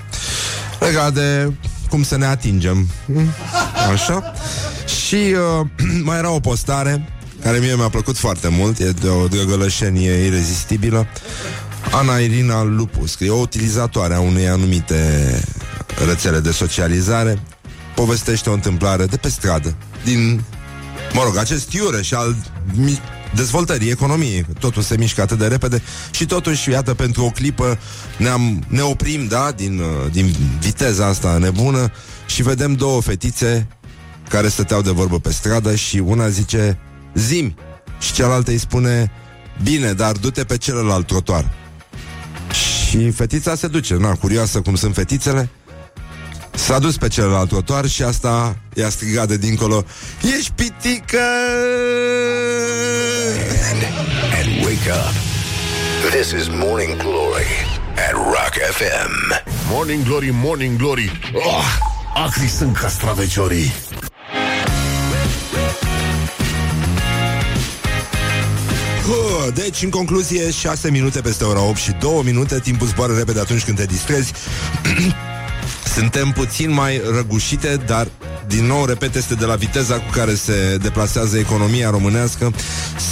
[0.81, 1.53] legat de
[1.91, 2.89] cum să ne atingem.
[3.07, 3.29] Mm?
[3.93, 4.33] Așa?
[5.07, 5.67] Și uh,
[6.09, 7.09] mai era o postare
[7.43, 11.07] care mie mi-a plăcut foarte mult, e de o drăgălășenie irezistibilă.
[11.91, 14.95] Ana Irina Lupu scrie o utilizatoare a unei anumite
[16.07, 17.43] rețele de socializare
[17.95, 20.43] povestește o întâmplare de pe stradă din
[21.13, 22.37] Mă rog, acest Iureș al
[22.75, 23.01] mi-
[23.35, 24.47] dezvoltării economiei.
[24.59, 27.79] Totul se mișcă atât de repede și totuși, iată, pentru o clipă
[28.17, 31.93] ne-am, ne oprim, da, din, uh, din viteza asta nebună
[32.27, 33.69] și vedem două fetițe
[34.29, 36.79] care stăteau de vorbă pe stradă și una zice,
[37.15, 37.55] zimi,
[38.01, 39.13] și cealaltă îi spune,
[39.63, 41.53] bine, dar du-te pe celălalt trotuar.
[42.53, 45.51] Și fetița se duce, na, curioasă cum sunt fetițele,
[46.59, 49.85] S-a dus pe celălalt trotuar și asta i-a strigat de dincolo
[50.39, 51.27] Ești pitică!
[54.39, 55.15] And wake up.
[56.11, 57.47] This is Morning Glory
[58.09, 59.43] at Rock FM.
[59.71, 61.65] Morning Glory, Morning Glory oh,
[62.15, 63.73] Acri sunt castraveciorii
[69.05, 73.41] Huh, Deci, în concluzie, 6 minute peste ora 8 și 2 minute Timpul zboară repede
[73.41, 74.33] atunci când te distrezi
[75.95, 78.09] Suntem puțin mai răgușite, dar
[78.49, 82.53] din nou, repet, este de la viteza cu care se deplasează economia românească.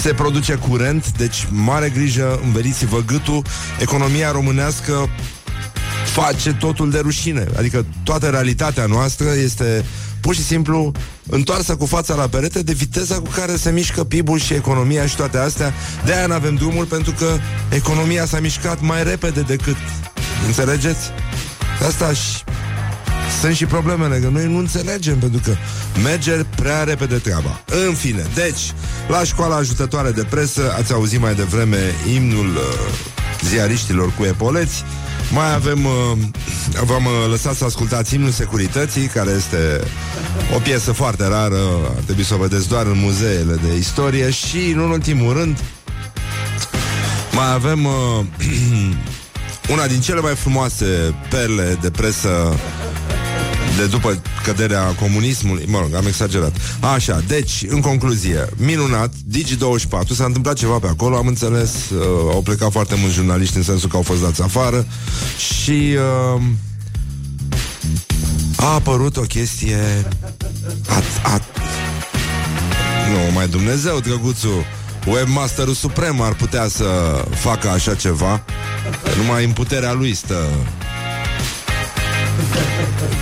[0.03, 3.43] Se produce curent, deci mare grijă, înveliți-vă gâtul.
[3.81, 5.09] Economia românească
[6.05, 7.47] face totul de rușine.
[7.57, 9.85] Adică toată realitatea noastră este
[10.21, 10.93] pur și simplu
[11.29, 15.17] întoarsă cu fața la perete de viteza cu care se mișcă PIB-ul și economia și
[15.17, 15.73] toate astea.
[16.05, 17.27] De aia nu avem drumul, pentru că
[17.69, 19.77] economia s-a mișcat mai repede decât...
[20.47, 21.11] Înțelegeți?
[21.87, 22.45] Asta și
[23.41, 25.55] sunt și problemele, că noi nu înțelegem, pentru că
[26.03, 27.63] merge prea repede treaba.
[27.87, 28.73] În fine, deci,
[29.09, 31.79] la școala ajutătoare de presă, ați auzit mai devreme
[32.15, 32.63] imnul uh,
[33.45, 34.85] ziariștilor cu epoleți,
[35.33, 35.93] mai avem, uh,
[36.85, 39.81] v-am uh, lăsat să ascultați imnul securității, care este
[40.55, 41.61] o piesă foarte rară,
[41.97, 45.59] ar trebui să o vedeți doar în muzeele de istorie și, în ultimul rând,
[47.33, 48.25] mai avem uh,
[49.73, 52.57] una din cele mai frumoase perle de presă
[53.77, 56.57] de după căderea comunismului, mă rog, am exagerat.
[56.81, 62.01] Așa, deci, în concluzie, minunat, Digi24, s-a întâmplat ceva pe acolo, am înțeles, uh,
[62.33, 64.87] au plecat foarte mulți jurnaliști în sensul că au fost dați afară
[65.39, 65.97] și
[66.37, 66.43] uh,
[68.57, 69.79] a apărut o chestie
[70.89, 71.41] a, a,
[73.11, 74.65] nu, mai Dumnezeu, drăguțul
[75.07, 76.85] Webmasterul suprem ar putea să
[77.31, 78.45] facă așa ceva
[79.17, 80.49] Numai în puterea lui stă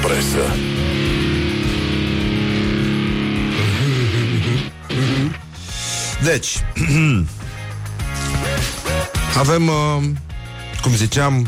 [0.02, 0.56] Presă.
[6.22, 6.64] Deci,
[9.42, 10.02] avem, uh,
[10.82, 11.46] cum ziceam,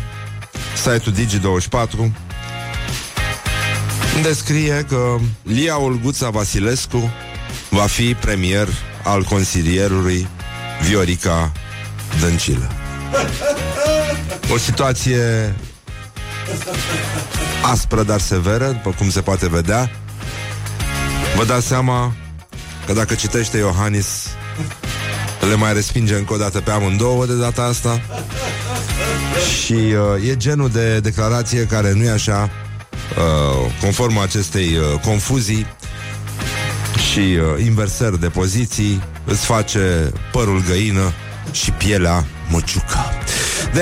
[0.77, 2.13] site-ul Digi24,
[4.17, 7.11] unde scrie că Lia Olguța Vasilescu
[7.71, 8.69] va fi premier
[9.03, 10.29] al consilierului
[10.89, 11.53] Viorica
[12.21, 12.71] Dăncilă.
[14.53, 15.55] O situație
[17.71, 19.91] aspră, dar severă, după cum se poate vedea.
[21.37, 22.15] Vă dați seama
[22.87, 24.07] că dacă citește Iohannis,
[25.49, 28.01] le mai respinge încă o dată pe amândouă de data asta.
[29.63, 32.51] Și uh, e genul de declarație care nu e așa,
[33.17, 35.67] uh, conform acestei uh, confuzii
[37.11, 41.13] și uh, inversări de poziții, îți face părul găină
[41.53, 43.16] și pielea măciucă.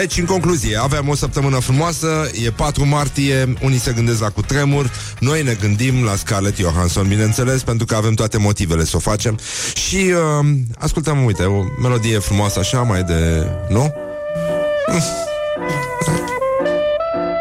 [0.01, 4.91] Deci, în concluzie, avem o săptămână frumoasă, e 4 martie, unii se gândesc la cutremur,
[5.19, 9.39] noi ne gândim la Scarlett Johansson, bineînțeles, pentru că avem toate motivele să o facem.
[9.75, 10.47] Și uh,
[10.79, 13.47] ascultăm, uite, o melodie frumoasă așa, mai de...
[13.69, 13.95] nu?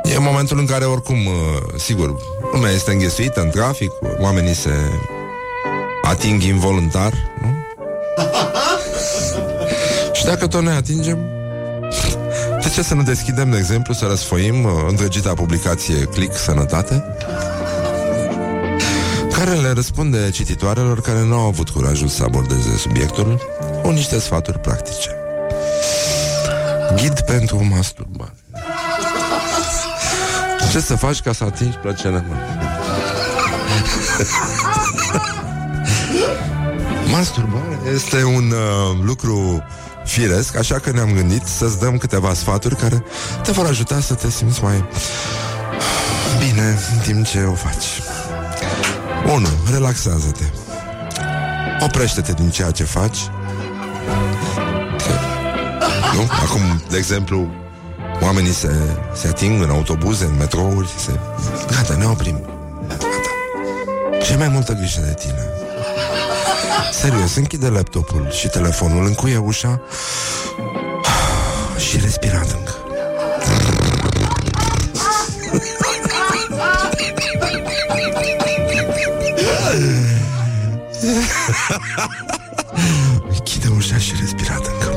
[0.04, 1.34] E momentul în care, oricum, uh,
[1.78, 2.16] sigur,
[2.54, 4.74] lumea este înghesuită în trafic, oamenii se
[6.02, 7.48] ating involuntar, nu?
[10.14, 11.18] Și dacă tot ne atingem,
[12.64, 17.04] de ce să nu deschidem, de exemplu, să răsfoim uh, întregita publicație Click Sănătate?
[19.46, 23.42] care le răspunde cititoarelor care nu au avut curajul să abordeze subiectul
[23.82, 25.10] cu niște sfaturi practice.
[26.96, 28.34] Ghid pentru masturbare.
[30.72, 32.42] Ce să faci ca să atingi plăcerea mea?
[37.12, 39.64] Masturbarea este un uh, lucru
[40.06, 43.04] firesc, așa că ne-am gândit să-ți dăm câteva sfaturi care
[43.44, 44.86] te vor ajuta să te simți mai
[46.40, 48.02] bine în timp ce o faci.
[49.34, 49.48] 1.
[49.72, 50.44] Relaxează-te.
[51.80, 53.18] Oprește-te din ceea ce faci.
[56.14, 56.22] Nu?
[56.44, 57.48] Acum, de exemplu,
[58.22, 58.72] oamenii se,
[59.14, 61.20] se ating în autobuze, în metrouri, se...
[61.68, 62.40] Gata, ne oprim.
[62.88, 63.08] Gata.
[64.24, 65.53] Ce mai multă grijă de tine.
[66.92, 69.82] Serios, închide laptopul și telefonul, încuie ușa
[71.78, 72.82] și respira adânc.
[83.30, 84.92] Închide ușa ușa și respirat încă.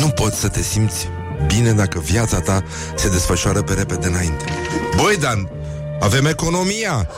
[0.00, 1.08] Nu poți să te simți
[1.46, 2.62] bine dacă viața ta
[2.96, 4.44] se desfășoară pe repede înainte.
[4.96, 5.48] Băi, Dan,
[6.00, 7.08] avem economia!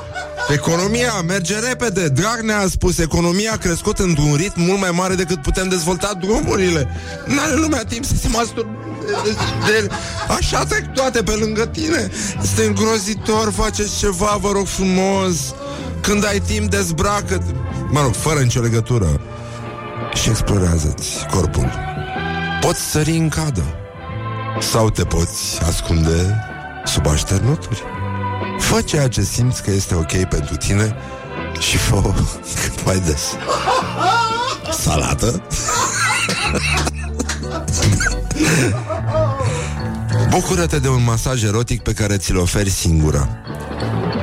[0.48, 2.08] Economia merge repede.
[2.08, 6.88] Dragnea a spus, economia a crescut într-un ritm mult mai mare decât putem dezvolta drumurile.
[7.26, 8.66] N-are lumea timp să se mastur...
[9.66, 9.88] De...
[10.28, 12.10] Așa trec toate pe lângă tine.
[12.42, 15.54] Este îngrozitor, faceți ceva, vă rog frumos.
[16.00, 17.42] Când ai timp, dezbracă
[17.90, 19.20] Mă rog, fără nicio legătură
[20.14, 21.70] Și explorează-ți corpul
[22.60, 23.62] Poți sări în cadă
[24.60, 26.44] Sau te poți ascunde
[26.84, 27.82] Sub așternuturi
[28.68, 30.96] Fă ceea ce simți că este ok pentru tine
[31.58, 32.02] Și fă
[32.62, 33.22] cât mai des.
[34.80, 35.42] Salată?
[40.30, 43.28] Bucură-te de un masaj erotic pe care ți-l oferi singura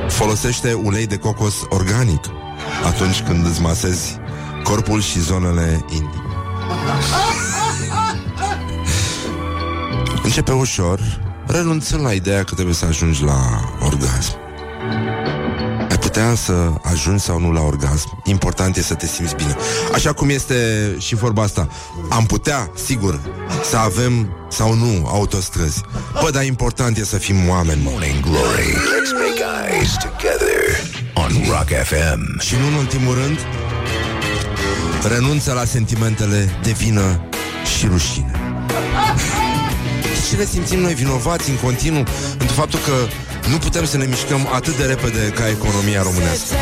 [0.08, 2.24] Folosește ulei de cocos organic
[2.86, 4.18] atunci când îți masezi
[4.62, 6.22] corpul și zonele intime.
[10.22, 11.00] Începe ușor,
[11.50, 13.40] renunțând la ideea că trebuie să ajungi la
[13.80, 14.32] orgasm.
[15.90, 18.22] Ai putea să ajungi sau nu la orgasm.
[18.24, 19.56] Important e să te simți bine.
[19.94, 20.56] Așa cum este
[20.98, 21.68] și vorba asta.
[22.08, 23.20] Am putea, sigur,
[23.70, 25.80] să avem sau nu autostrăzi.
[26.22, 27.82] Bă, dar important e să fim oameni.
[27.82, 27.90] mă.
[27.90, 28.72] Morning Glory.
[28.72, 30.60] Let's make eyes together
[31.14, 32.40] on Rock FM.
[32.40, 33.38] Și nu în ultimul rând,
[35.08, 37.20] renunță la sentimentele de vină
[37.78, 38.39] și rușine.
[40.30, 42.04] De ce ne simțim noi vinovați în continuu
[42.36, 42.94] pentru faptul că
[43.48, 46.54] nu putem să ne mișcăm atât de repede ca economia românească?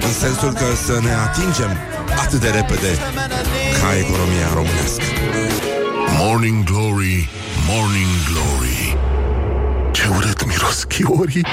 [0.00, 1.76] În sensul că să ne atingem
[2.24, 2.90] atât de repede
[3.80, 5.02] ca economia românească.
[6.18, 7.28] Morning Glory,
[7.68, 8.96] Morning Glory
[9.90, 11.46] Ce urât miros chiorii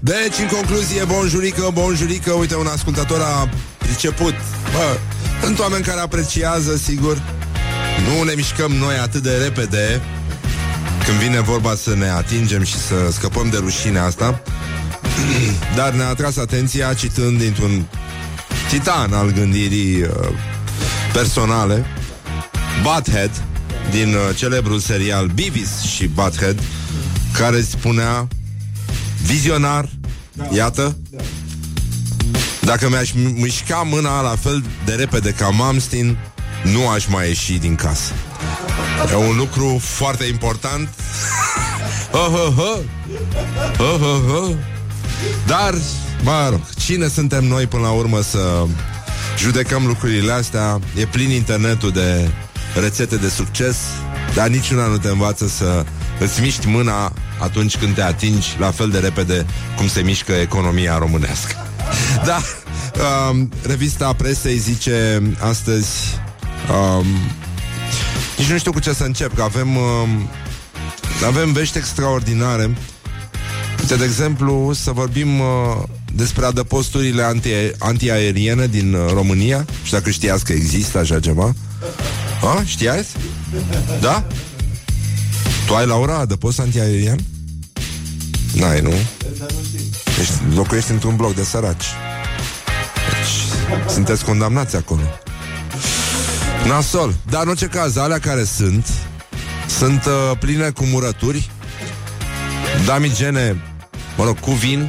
[0.00, 4.34] Deci, în concluzie, bonjurică, bonjurică Uite, un ascultător a priceput
[4.72, 4.98] Bă,
[5.42, 7.22] sunt oameni care apreciază, sigur.
[8.08, 10.00] Nu ne mișcăm noi atât de repede.
[11.04, 14.42] Când vine vorba să ne atingem și să scăpăm de rușinea asta.
[15.76, 17.86] Dar ne-a atras atenția citând dintr-un
[18.68, 20.08] titan al gândirii uh,
[21.12, 21.84] personale
[22.82, 23.30] Butthead
[23.90, 26.60] din uh, celebrul serial Beavis și Butthead
[27.32, 28.28] care spunea
[29.26, 29.88] vizionar,
[30.52, 30.96] iată,
[32.66, 36.18] dacă mi-aș mi- mișca mâna la fel de repede ca Mamstin,
[36.64, 38.12] nu aș mai ieși din casă.
[39.10, 40.88] E un lucru foarte important.
[42.12, 42.78] Oh, oh, oh.
[43.78, 44.56] Oh, oh, oh.
[45.46, 45.74] Dar,
[46.22, 48.64] mă rog, cine suntem noi până la urmă să
[49.38, 50.80] judecăm lucrurile astea?
[50.96, 52.30] E plin internetul de
[52.80, 53.76] rețete de succes,
[54.34, 55.84] dar niciuna nu te învață să
[56.20, 60.98] îți miști mâna atunci când te atingi la fel de repede cum se mișcă economia
[60.98, 61.65] românească.
[62.24, 62.42] Da,
[63.30, 65.88] um, revista presei zice astăzi
[66.70, 67.06] um,
[68.38, 70.28] nici nu știu cu ce să încep, că avem um,
[71.26, 72.76] avem vești extraordinare.
[73.80, 75.46] Uite, de exemplu, să vorbim uh,
[76.14, 79.64] despre adăposturile anti- antiaeriene din uh, România.
[79.82, 81.54] Și dacă știați că există așa ceva.
[82.42, 83.08] A, știați?
[84.00, 84.24] Da?
[85.66, 87.18] Tu ai, Laura, adăpost antiaerian?
[88.52, 88.92] N-ai, nu?
[90.26, 91.84] Ești, locuiești într-un bloc de săraci.
[93.08, 95.00] Deci, sunteți condamnați acolo.
[96.66, 97.14] Nasol.
[97.30, 98.88] Dar în orice caz, alea care sunt,
[99.78, 101.50] sunt uh, pline cu murături,
[102.86, 103.62] damigene,
[104.16, 104.88] mă rog, cu vin,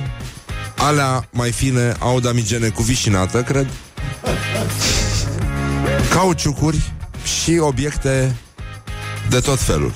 [0.75, 3.67] alea mai fine au damigene cu vișinată, cred,
[6.09, 8.35] cauciucuri și obiecte
[9.29, 9.93] de tot felul.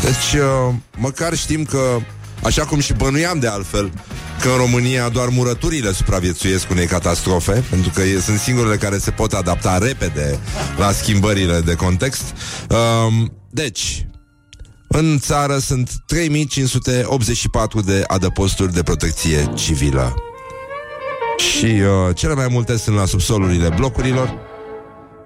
[0.00, 1.98] Deci, uh, măcar știm că,
[2.44, 3.92] așa cum și bănuiam de altfel,
[4.40, 9.10] că în România doar murăturile supraviețuiesc unei catastrofe, pentru că e- sunt singurele care se
[9.10, 10.38] pot adapta repede
[10.78, 12.22] la schimbările de context.
[12.68, 14.06] Um, deci,
[14.88, 20.14] în țară sunt 3584 de adăposturi de protecție civilă.
[21.36, 24.34] Și uh, cele mai multe sunt la subsolurile blocurilor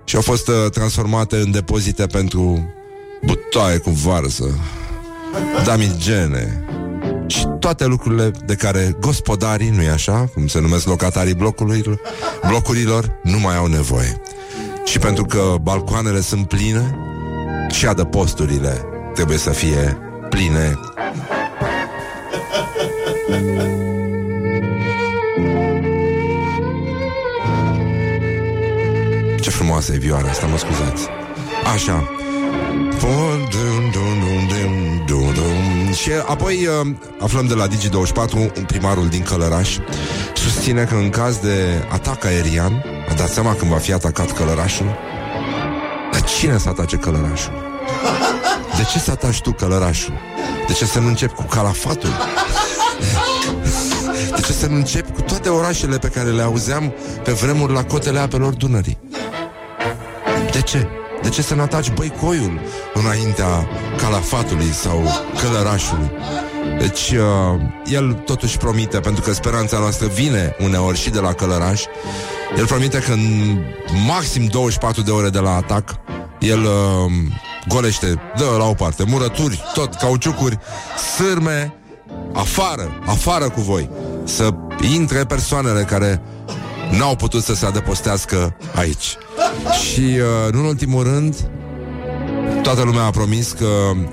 [0.05, 2.75] și au fost uh, transformate în depozite pentru
[3.25, 4.59] butoaie cu varză,
[5.65, 6.68] damigene și
[7.69, 12.01] toate lucrurile de care gospodarii, nu-i așa, cum se numesc locatarii blocurilor,
[12.47, 14.21] blocurilor, nu mai au nevoie.
[14.85, 16.99] Și pentru că balcoanele sunt pline
[17.71, 19.99] și adăposturile trebuie să fie
[20.29, 20.79] pline.
[29.41, 31.07] Ce frumoasă e vioara asta, mă scuzați.
[31.75, 32.09] Așa.
[33.01, 34.28] Dun, dun, dun, dun, dun, dun.
[36.03, 39.77] Și apoi uh, aflăm de la Digi24 un primarul din Călăraș
[40.35, 44.97] susține că în caz de atac aerian, a dat seama când va fi atacat călărașul?
[46.13, 47.53] Dar cine să atace călărașul?
[48.77, 50.13] De ce să ataci tu călărașul?
[50.67, 52.11] De ce să nu începi cu calafatul?
[54.35, 56.93] De ce să nu începi cu toate orașele pe care le auzeam
[57.25, 58.99] pe vremuri la cotele apelor Dunării?
[60.53, 60.89] De ce?
[61.23, 62.61] De ce să nu ataci băicoiul
[62.95, 65.03] înaintea calafatului sau
[65.43, 66.11] călărașului?
[66.79, 67.61] Deci uh,
[67.93, 71.83] el totuși promite, pentru că speranța noastră vine uneori și de la călăraș,
[72.57, 73.57] el promite că în
[74.07, 76.01] maxim 24 de ore de la atac,
[76.39, 77.13] el uh,
[77.69, 80.59] golește, dă la o parte, murături, tot, cauciucuri,
[81.17, 81.75] sârme,
[82.33, 83.91] afară, afară cu voi,
[84.25, 84.49] să
[84.93, 86.23] intre persoanele care
[86.99, 89.17] n-au putut să se adăpostească aici.
[89.73, 91.35] Și, uh, nu în ultimul rând,
[92.63, 93.67] toată lumea a promis că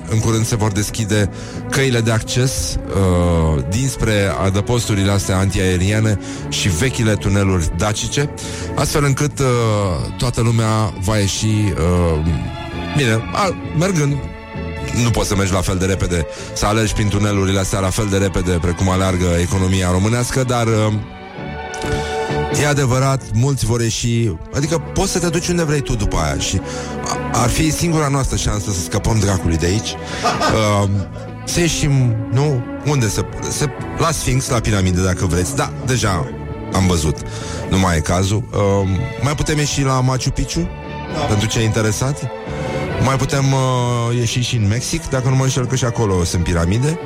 [0.10, 1.30] în curând se vor deschide
[1.70, 8.30] căile de acces uh, dinspre adăposturile astea antiaeriene și vechile tuneluri dacice,
[8.76, 9.46] astfel încât uh,
[10.18, 12.26] toată lumea va ieși uh,
[12.98, 14.16] bine, a, mergând.
[15.04, 18.08] Nu poți să mergi la fel de repede, să alergi prin tunelurile astea la fel
[18.10, 20.94] de repede precum aleargă economia românească, dar uh,
[22.62, 24.32] E adevărat, mulți vor ieși.
[24.56, 26.62] Adică poți să te duci unde vrei tu după aia Și
[27.34, 29.90] a- ar fi singura noastră șansă Să scăpăm dracului de aici.
[30.84, 30.90] Uh,
[31.46, 32.64] Să ieșim, nu?
[32.86, 33.66] Unde să, să
[33.98, 35.56] La Sphinx, la piramide dacă vreți.
[35.56, 36.28] Da, deja
[36.74, 37.18] am văzut.
[37.70, 38.44] Nu mai e cazul.
[38.54, 38.90] Uh,
[39.22, 40.70] Mai putem ieși la Machu Picchu?
[41.30, 42.24] Pentru cei interesați?
[43.04, 46.44] Mai putem uh, ieși și în Mexic, dacă nu mă înșel că și acolo sunt
[46.44, 47.00] piramide.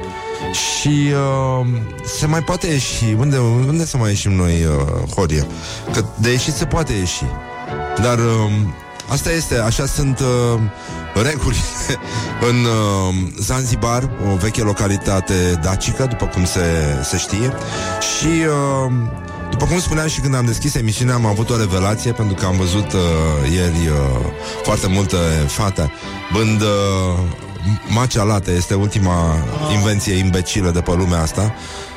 [0.52, 1.12] Și
[1.60, 1.68] uh,
[2.06, 3.04] se mai poate ieși.
[3.18, 5.48] Unde, unde să mai ieșim noi, uh, Horie?
[5.94, 7.24] Că de ieșit se poate ieși.
[8.02, 8.52] Dar uh,
[9.08, 10.60] asta este, așa sunt uh,
[11.24, 11.58] reguli
[12.50, 16.62] în uh, Zanzibar, o veche localitate dacică, după cum se,
[17.04, 17.54] se știe.
[18.00, 18.92] Și uh,
[19.50, 22.58] după cum spuneam și când am deschis emisiunea, am avut o revelație pentru că am
[22.58, 24.26] văzut uh, ieri uh,
[24.64, 25.18] foarte multe
[25.48, 25.92] fate
[26.34, 27.48] bând uh,
[27.88, 29.36] macea late, este ultima
[29.74, 31.54] invenție imbecilă de pe lumea asta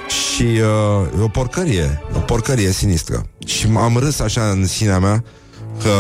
[0.09, 3.27] și uh, e o porcărie, o porcărie sinistră.
[3.47, 5.25] Și am râs așa în sinea mea
[5.83, 5.91] că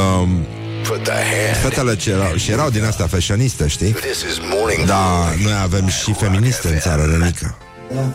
[0.88, 1.56] Put the hand.
[1.62, 3.90] fetele ce erau, și erau din astea fashioniste, știi?
[3.92, 4.86] This is morning.
[4.86, 7.56] Da, noi avem și feministe în țară, Renica.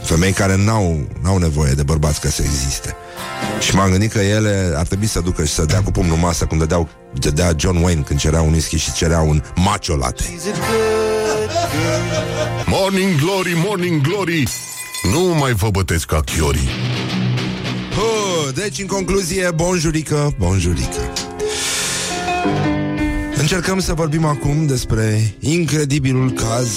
[0.03, 2.95] Femei care n-au, n-au nevoie de bărbați ca să existe.
[3.59, 6.45] Și m-am gândit că ele ar trebui să ducă și să dea cu pumnul masă
[6.45, 6.89] cum dădeau,
[7.19, 10.23] dădea John Wayne când cerea un whisky și cerea un macho latte.
[12.65, 14.47] Morning Glory, Morning Glory
[15.13, 16.69] Nu mai vă bătesc ca chiorii
[17.97, 21.13] Oh, deci, în concluzie, bonjurică, bonjurică.
[23.35, 26.69] Încercăm să vorbim acum despre incredibilul caz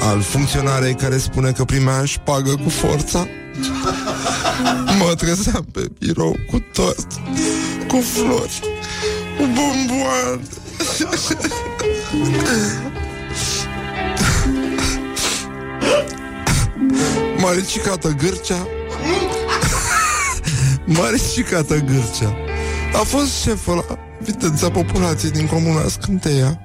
[0.00, 3.26] al funcționarei care spune că primea șpagă cu forța.
[4.98, 7.06] Mă trezeam pe birou cu tort,
[7.88, 8.60] cu flori,
[9.38, 10.40] cu bomboane.
[17.38, 18.66] Maricicată gârcea.
[20.98, 22.36] Maricicată Gârcea.
[23.00, 26.60] A fost șeful la Viteța populației din comuna Scânteia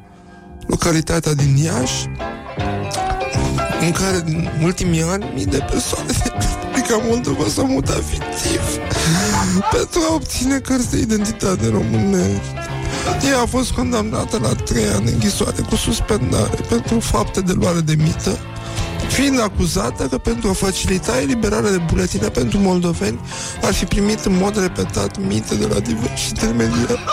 [0.67, 2.05] Localitatea din Iași
[3.81, 8.61] În care în ultimii ani Mii de persoane din Republica Moldova s-au mutat fictiv
[9.75, 12.53] Pentru a obține cărți de identitate românești.
[13.29, 17.95] Ea a fost condamnată la trei ani închisoare cu suspendare pentru fapte de luare de
[17.97, 18.37] mită
[19.07, 23.19] fiind acuzată că pentru a facilita eliberarea de buletine pentru moldoveni
[23.61, 27.03] ar fi primit în mod repetat mite de la diversi intermediari.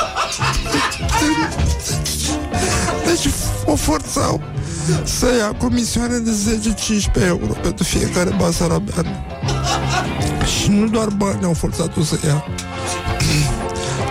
[3.07, 3.33] Deci
[3.65, 4.41] o forțau
[5.05, 6.31] să ia comisioane de
[7.23, 9.25] 10-15 euro pentru fiecare basarabean.
[10.61, 12.45] Și nu doar bani au forțat-o să ia.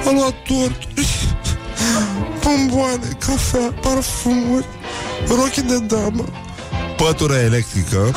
[0.06, 1.36] A luat torturi,
[2.44, 4.66] bomboane, cafea, parfumuri,
[5.28, 6.26] rochi de damă,
[7.04, 8.12] pătură electrică.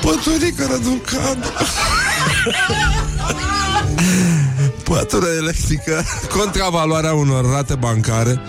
[0.00, 1.46] Păturică răducană
[4.82, 6.04] Pătură electrică
[6.38, 8.40] Contravaloarea unor rate bancare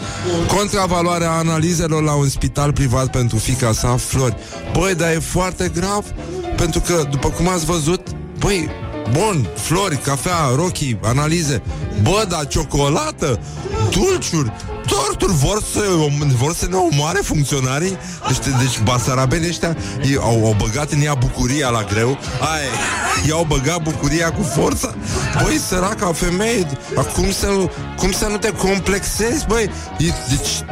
[0.47, 4.36] Contravaloarea analizelor la un spital privat pentru fica sa Flori.
[4.74, 6.06] Băi, dar e foarte grav
[6.56, 8.08] Pentru că, după cum ați văzut
[8.39, 8.70] Băi,
[9.12, 11.62] bun, flori, cafea, rochii, analize.
[12.01, 13.39] Bă, dar ciocolată,
[13.89, 14.51] dulciuri,
[14.88, 15.82] torturi vor să,
[16.38, 17.97] vor să ne omoare funcționarii?
[18.28, 22.09] Deci, deci basarabenii ăștia ei, au, au băgat în ea bucuria la greu.
[22.39, 22.68] Ai,
[23.28, 24.95] i-au băgat bucuria cu forța.
[25.43, 26.68] Băi, săraca femeie
[27.14, 27.47] Cum să,
[27.97, 29.70] cum să nu te complexezi, băi?
[29.97, 30.64] E, Deci,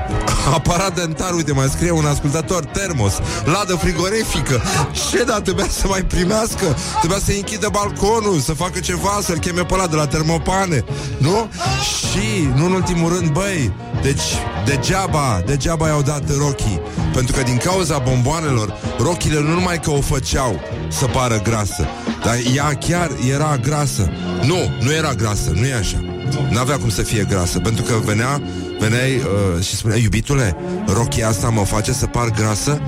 [0.53, 3.13] aparat dentar, uite, mai scrie un ascultător Termos,
[3.45, 4.61] ladă frigorifică.
[5.09, 6.77] Ce da, trebuia să mai primească?
[6.99, 10.83] Trebuia să închidă balconul Să facă ceva, să-l cheme pe ăla de la termopane
[11.17, 11.49] Nu?
[11.81, 13.71] Și, nu în ultimul rând, băi
[14.01, 14.21] deci,
[14.65, 16.81] degeaba, degeaba i-au dat rochii
[17.13, 21.87] Pentru că din cauza bomboanelor Rochile nu numai că o făceau Să pară grasă
[22.23, 24.11] Dar ea chiar era grasă.
[24.45, 26.03] Nu, nu era grasă, nu e așa.
[26.49, 28.41] N-avea cum să fie grasă Pentru că venea,
[28.79, 30.55] veneai uh, și spunea Iubitule,
[30.85, 32.81] rochia asta mă face să par grasă?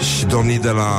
[0.00, 0.90] Și domnii de la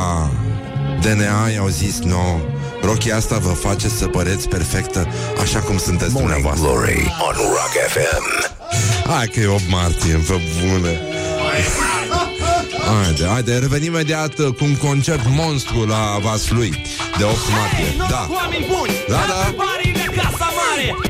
[1.01, 2.39] DNA i-au zis Nu, no,
[2.81, 5.07] rochia asta vă face să păreți perfectă
[5.41, 6.67] Așa cum sunteți Morning dumneavoastră.
[6.67, 8.55] Glory on Rock FM.
[9.09, 11.01] Hai că e 8 martie, pe bune
[12.87, 16.81] Haide, haide, revenim imediat uh, cu un concert monstru la Vaslui
[17.17, 17.95] De 8 martie.
[17.97, 18.27] Da,
[19.07, 19.53] da, da.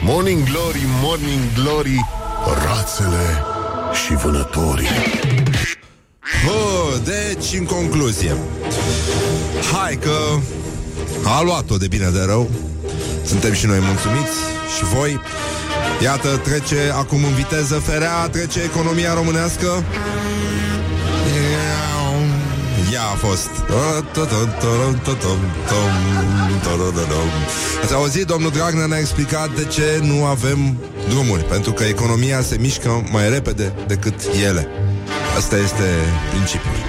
[0.02, 2.06] Morning Glory, Morning Glory
[2.66, 3.44] Rațele
[4.06, 4.88] și vânătorii.
[6.46, 8.36] Bă, deci, în concluzie.
[9.74, 10.40] Hai că
[11.24, 12.50] a luat-o de bine de rău.
[13.26, 14.38] Suntem și noi mulțumiți.
[14.78, 15.20] Și voi?
[16.04, 19.84] Iată, trece acum în viteză ferea Trece economia românească.
[22.94, 23.50] Ea a fost.
[27.84, 30.78] Ați auzit, domnul Dragnea ne-a explicat de ce nu avem
[31.10, 34.68] drumuri Pentru că economia se mișcă mai repede decât ele.
[35.38, 35.88] Asta este
[36.32, 36.87] principiul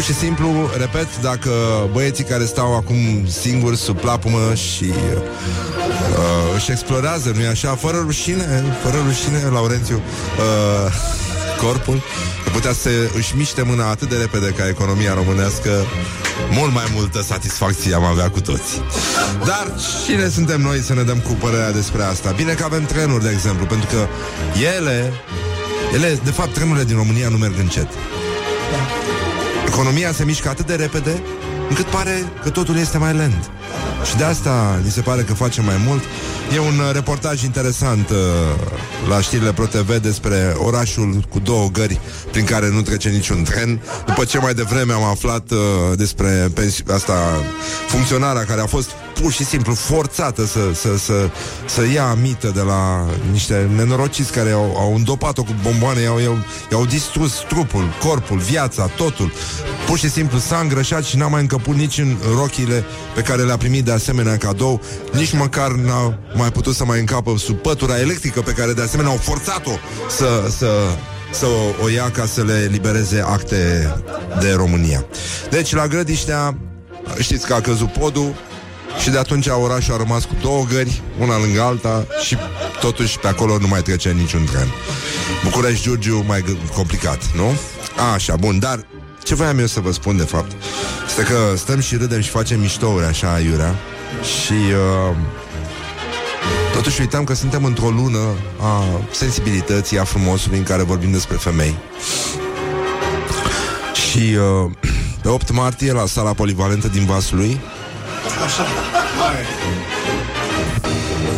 [0.00, 1.50] Pur și simplu, repet, dacă
[1.92, 5.24] băieții care stau acum singuri sub plapumă și uh,
[6.56, 10.92] își explorează, nu-i așa, fără rușine, fără rușine, Laurențiu, uh,
[11.62, 12.02] corpul,
[12.44, 15.70] că putea să își miște mâna atât de repede ca economia românească,
[16.50, 18.82] mult mai multă satisfacție am avea cu toți.
[19.44, 19.72] Dar
[20.06, 22.30] cine suntem noi să ne dăm cu părerea despre asta?
[22.36, 24.06] Bine că avem trenuri, de exemplu, pentru că
[24.76, 25.12] ele,
[25.94, 27.88] ele, de fapt, trenurile din România nu merg încet.
[29.72, 31.22] Economia se mișcă atât de repede
[31.68, 33.50] încât pare că totul este mai lent.
[34.04, 36.02] Și de asta ni se pare că face mai mult.
[36.54, 38.16] E un uh, reportaj interesant uh,
[39.08, 42.00] la știrile ProTV despre orașul cu două gări
[42.30, 43.82] prin care nu trece niciun tren.
[44.06, 45.58] După ce mai devreme am aflat uh,
[45.96, 47.14] despre pensi- asta
[47.88, 48.90] funcționarea care a fost
[49.20, 51.30] pur și simplu forțată să, să, să,
[51.66, 56.38] să ia mită de la niște nenorociți care au, au îndopat-o cu bomboane, i-au, i-au,
[56.70, 59.32] i-au distrus trupul, corpul, viața, totul.
[59.86, 63.56] Pur și simplu s-a îngrășat și n-a mai încăput nici în rochile pe care le-a
[63.56, 64.80] primit de asemenea cadou,
[65.12, 69.10] nici măcar n-a mai putut să mai încapă sub pătura electrică pe care de asemenea
[69.10, 69.72] au forțat-o
[70.08, 70.70] să, să,
[71.32, 73.94] să o, o ia ca să le libereze acte
[74.40, 75.04] de România.
[75.50, 76.56] Deci la Grădiștea
[77.18, 78.34] știți că a căzut podul
[78.98, 82.36] și de atunci orașul a rămas cu două gări, una lângă alta și
[82.80, 84.68] totuși pe acolo nu mai trece niciun tren.
[85.44, 87.56] București-Giurgiu mai g- complicat, nu?
[87.96, 88.86] A, așa, bun, dar
[89.24, 90.52] ce voiam eu să vă spun de fapt
[91.06, 93.74] Este că stăm și râdem și facem miștouri așa aiurea
[94.22, 95.16] Și uh,
[96.72, 98.18] Totuși uitam că suntem într-o lună
[98.60, 101.74] A sensibilității, a frumosului În care vorbim despre femei
[104.10, 104.70] Și uh,
[105.22, 107.60] Pe 8 martie la sala polivalentă din Vaslui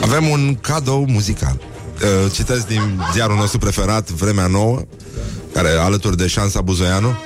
[0.03, 1.57] Avem un cadou muzical.
[1.61, 4.81] Uh, Citesc din ziarul nostru preferat Vremea Nouă
[5.53, 7.17] care alături de șansa Buzoianu.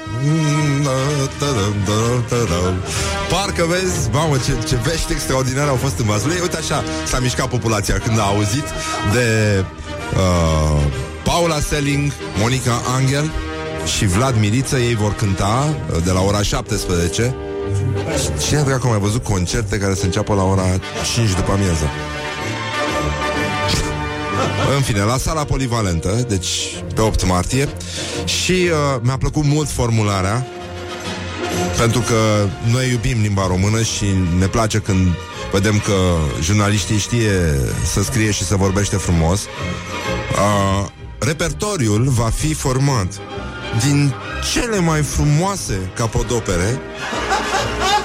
[3.30, 7.48] Parcă vezi, mamă, ce, ce vești extraordinare au fost în Vaslui Uite așa s-a mișcat
[7.48, 8.64] populația când a auzit
[9.12, 9.64] de
[10.14, 10.82] uh,
[11.24, 13.30] Paula Selling, Monica Angel
[13.96, 14.78] și Vlad Miliță.
[14.78, 17.34] Ei vor cânta uh, de la ora 17
[18.46, 20.62] Cine dracu a mai văzut concerte care se înceapă la ora
[21.14, 21.90] 5 după amiază?
[24.76, 26.48] În fine, la sala polivalentă, deci
[26.94, 27.68] pe 8 martie
[28.24, 30.46] Și uh, mi-a plăcut mult formularea
[31.78, 34.04] Pentru că noi iubim limba română și
[34.38, 35.06] ne place când
[35.52, 35.92] vedem că
[36.42, 37.60] jurnaliștii știe
[37.92, 40.86] să scrie și să vorbește frumos uh,
[41.18, 43.20] Repertoriul va fi format
[43.84, 44.14] din
[44.52, 46.80] cele mai frumoase capodopere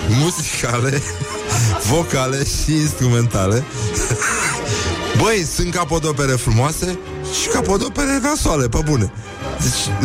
[0.08, 1.02] muzicale,
[1.92, 3.64] vocale și instrumentale
[5.22, 7.00] Băi, sunt capodopere frumoase
[7.42, 9.12] și capodopere nasoale, pe bune.
[9.62, 9.96] Deci,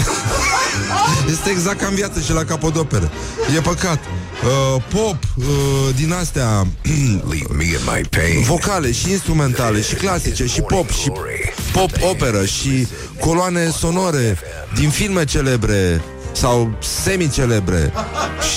[1.34, 3.10] este exact ca în viață și la capodopere.
[3.56, 3.98] E păcat.
[4.44, 5.44] uh, pop, uh,
[5.96, 6.66] din astea
[7.30, 8.42] Leave me in my pain.
[8.42, 11.12] vocale și instrumentale și clasice și pop și
[11.72, 12.86] pop operă și
[13.20, 14.38] coloane sonore
[14.74, 16.00] din filme celebre
[16.32, 17.92] sau semi-celebre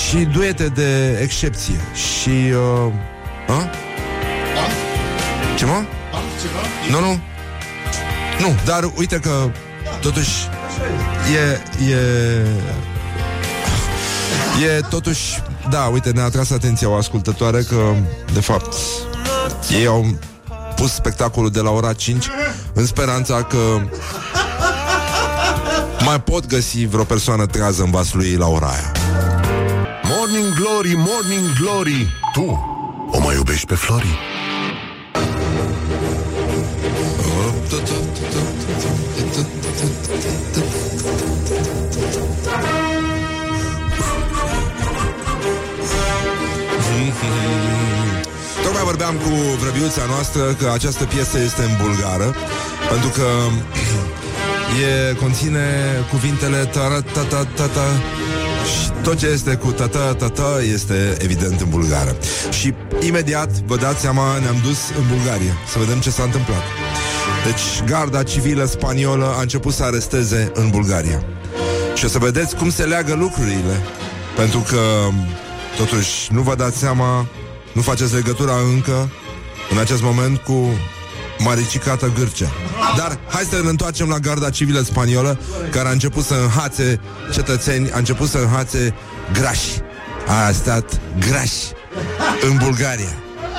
[0.08, 2.28] și duete de excepție și...
[2.28, 2.92] Uh,
[3.48, 3.70] a?
[5.56, 5.84] Ce mă?
[6.90, 7.20] Nu, nu.
[8.40, 9.50] Nu, dar uite că
[10.00, 10.30] totuși
[11.34, 11.96] e, e,
[14.76, 17.94] e totuși, da, uite, ne-a atras atenția o ascultătoare că,
[18.32, 18.74] de fapt,
[19.78, 20.06] ei au
[20.80, 22.26] pus spectacolul de la ora 5
[22.72, 23.80] în speranța că
[26.04, 28.92] mai pot găsi vreo persoană trează în vasul ei la ora aia.
[30.02, 32.58] Morning Glory, Morning Glory Tu
[33.10, 34.18] o mai iubești pe Flori?
[48.62, 49.30] Tocmai vorbeam cu
[49.62, 52.34] vrăbiuța noastră că această piesă este în bulgară
[52.90, 53.26] Pentru că
[55.10, 55.66] e, conține
[56.10, 57.86] cuvintele ta ta ta ta ta
[58.70, 62.16] și tot ce este cu ta ta ta este evident în bulgară.
[62.50, 66.62] Și imediat, vă dați seama, ne-am dus în Bulgaria să vedem ce s-a întâmplat.
[67.44, 71.22] Deci, garda civilă spaniolă a început să aresteze în Bulgaria.
[71.94, 73.82] Și o să vedeți cum se leagă lucrurile.
[74.36, 74.80] Pentru că,
[75.76, 77.26] totuși, nu vă dați seama,
[77.72, 79.10] nu faceți legătura încă,
[79.70, 80.78] în acest moment, cu
[81.38, 82.50] Maricicată Gârcea.
[82.96, 85.38] Dar hai să ne întoarcem la garda civilă spaniolă,
[85.70, 87.00] care a început să înhațe
[87.32, 88.94] cetățeni, a început să înhațe
[89.32, 89.70] grași.
[90.26, 91.64] A stat grași
[92.50, 93.14] în Bulgaria.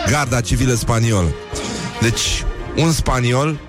[0.09, 1.29] Garda civilă spaniolă.
[2.01, 2.45] Deci,
[2.75, 3.59] un spaniol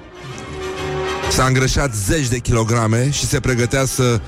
[1.30, 4.20] s-a îngrășat zeci de kilograme și se pregătea să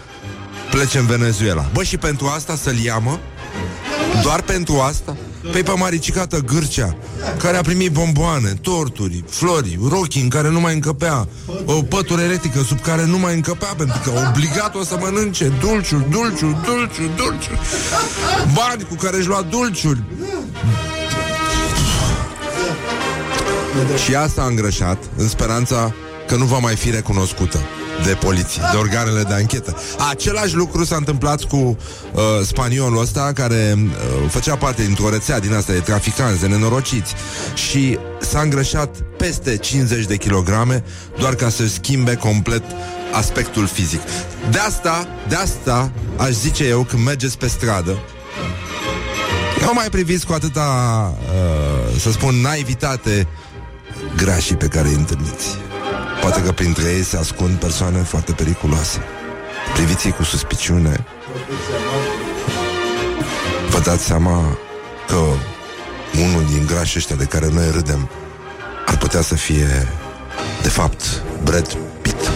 [0.70, 1.66] plece în Venezuela.
[1.72, 3.18] Bă, și pentru asta să-l ia, mă?
[4.22, 5.16] Doar pentru asta?
[5.52, 6.96] Păi pe Maricicată Gârcea
[7.38, 11.28] Care a primit bomboane, torturi, flori Rochi în care nu mai încăpea
[11.64, 16.56] O pătură electrică sub care nu mai încăpea Pentru că obligat-o să mănânce Dulciuri, dulciuri,
[16.64, 17.60] dulciuri, dulciuri.
[18.54, 20.02] Bani cu care își lua dulciuri.
[24.04, 25.94] Și asta a îngrășat În speranța
[26.26, 27.58] că nu va mai fi recunoscută
[28.04, 29.76] de poliție, de organele de anchetă.
[30.10, 35.54] Același lucru s-a întâmplat cu uh, spaniolul ăsta care uh, făcea parte dintr-o rețea din
[35.54, 37.14] asta de traficanți, de nenorociți
[37.54, 40.84] și s-a îngrășat peste 50 de kilograme
[41.18, 42.62] doar ca să schimbe complet
[43.12, 44.00] aspectul fizic.
[44.50, 47.98] De asta, de asta aș zice eu când mergeți pe stradă
[49.64, 53.26] nu mai priviți cu atâta, uh, să spun, naivitate
[54.16, 55.58] grașii pe care îi întâlniți.
[56.24, 59.00] Poate că printre ei se ascund persoane foarte periculoase.
[59.74, 61.06] Priviți cu suspiciune.
[63.68, 64.58] Vă dați seama
[65.06, 65.20] că
[66.20, 68.10] unul din grașii ăștia de care noi râdem
[68.86, 69.88] ar putea să fie,
[70.62, 72.30] de fapt, Brad Pitt.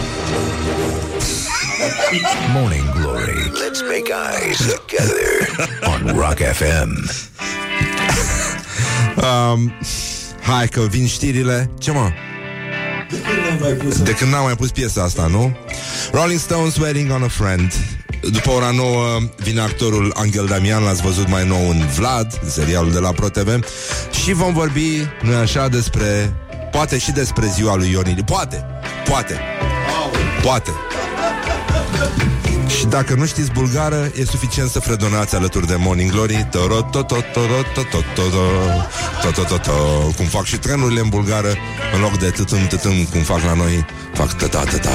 [2.53, 3.51] Morning Glory.
[3.51, 7.09] Let's make eyes together on Rock FM.
[9.15, 9.73] Um,
[10.41, 11.71] hai că vin știrile.
[11.79, 12.09] Ce mă?
[14.03, 15.57] De când n-am mai pus piesa asta, nu?
[16.11, 17.73] Rolling Stones Wedding on a Friend.
[18.31, 22.91] După ora 9 vine actorul Angel Damian L-ați văzut mai nou în Vlad În serialul
[22.91, 23.59] de la ProTV
[24.23, 26.33] Și vom vorbi, nu așa, despre
[26.71, 28.65] Poate și despre ziua lui Ionili Poate,
[29.05, 29.39] poate
[30.41, 30.71] Poate
[32.69, 36.47] și dacă nu știți bulgară, e suficient să fredonați alături de Morning Glory.
[40.15, 41.53] Cum fac și trenurile în bulgară
[41.93, 44.89] În loc de tătâm, tătâm, cum fac la noi Fac tăta, tăta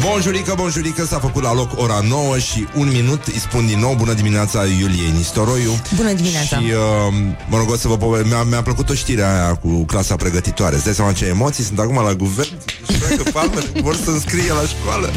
[0.00, 3.26] Bonjurică, bonjurică, s-a făcut la loc ora 9 și un minut.
[3.26, 5.80] Îi spun din nou bună dimineața Iuliei Nistoroiu.
[5.96, 6.56] Bună dimineața.
[6.56, 7.14] Și uh,
[7.48, 10.74] mă rog o să vă pove- mi-a, mi-a plăcut o știre aia cu clasa pregătitoare.
[10.74, 12.48] Îți dai seama ce emoții sunt acum la guvern?
[12.92, 15.10] Și cred că palmele vor să înscrie la școală.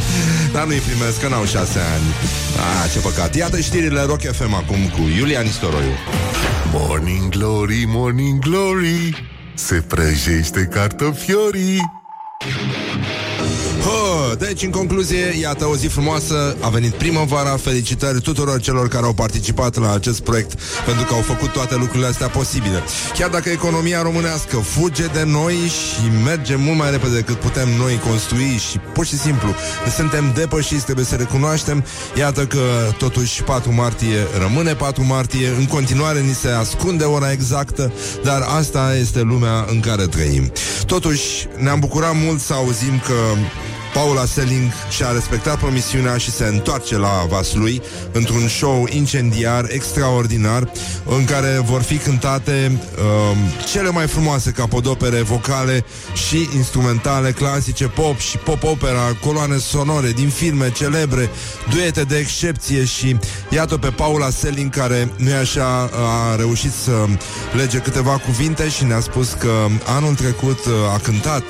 [0.53, 2.03] Dar nu-i primesc, că n-au șase ani.
[2.83, 3.35] Ah, ce păcat.
[3.35, 5.95] Iată știrile Rock FM acum cu Iulia Nistoroiu.
[6.71, 11.79] Morning Glory, Morning Glory Se prăjește cartofiorii
[13.83, 19.05] Hă, deci, în concluzie, iată o zi frumoasă, a venit primăvara, felicitări tuturor celor care
[19.05, 22.83] au participat la acest proiect, pentru că au făcut toate lucrurile astea posibile.
[23.17, 28.01] Chiar dacă economia românească fuge de noi și merge mult mai repede decât putem noi
[28.09, 29.55] construi și pur și simplu
[29.95, 31.85] suntem depășiți, trebuie să recunoaștem,
[32.17, 32.63] iată că
[32.97, 38.95] totuși 4 martie rămâne 4 martie, în continuare ni se ascunde ora exactă, dar asta
[38.99, 40.51] este lumea în care trăim.
[40.85, 43.13] Totuși, ne-am bucurat mult să auzim că
[43.93, 47.81] Paula Selling și-a respectat promisiunea și se întoarce la Vaslui
[48.11, 50.71] într-un show incendiar extraordinar
[51.05, 53.37] în care vor fi cântate um,
[53.71, 55.85] cele mai frumoase capodopere vocale
[56.27, 61.29] și instrumentale clasice pop și pop-opera, coloane sonore din filme celebre,
[61.69, 63.17] duete de excepție și
[63.49, 67.05] iată pe Paula Selling care nu e așa a reușit să
[67.55, 69.53] lege câteva cuvinte și ne-a spus că
[69.85, 71.43] anul trecut uh, a cântat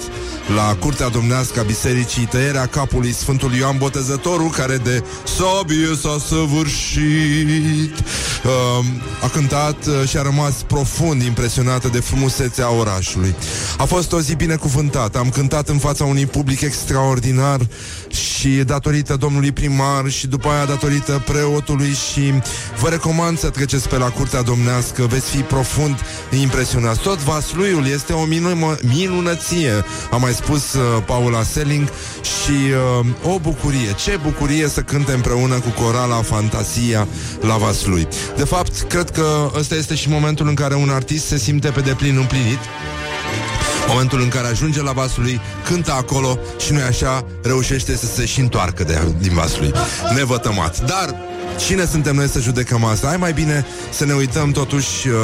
[0.55, 7.97] la curtea domnească a bisericii tăierea capului Sfântului Ioan Botezătorul, care de sabie s-a săvârșit.
[8.43, 8.85] Uh,
[9.23, 13.35] a cântat uh, și a rămas profund impresionată de frumusețea orașului.
[13.77, 15.17] A fost o zi binecuvântată.
[15.17, 17.59] Am cântat în fața unui public extraordinar
[18.07, 22.33] și datorită domnului primar și după aia datorită preotului și
[22.79, 25.99] vă recomand să treceți pe la curtea domnească, veți fi profund
[26.41, 26.99] impresionați.
[26.99, 31.89] Tot Vasluiul este o minună, minunăție, a mai spus uh, Paula Selling
[32.23, 32.51] și
[33.01, 37.07] uh, o bucurie, ce bucurie să cânte împreună cu corala Fantasia
[37.41, 38.07] la Vaslui.
[38.37, 41.81] De fapt, cred că ăsta este și momentul în care un artist se simte pe
[41.81, 42.59] deplin împlinit
[43.87, 48.25] Momentul în care ajunge la vasul lui, cântă acolo și nu așa, reușește să se
[48.25, 49.71] și întoarcă de, din vasul lui.
[50.15, 50.85] Nevătămat.
[50.85, 51.15] Dar
[51.57, 53.07] Cine suntem noi să judecăm asta?
[53.07, 55.15] Hai mai bine să ne uităm totuși uh,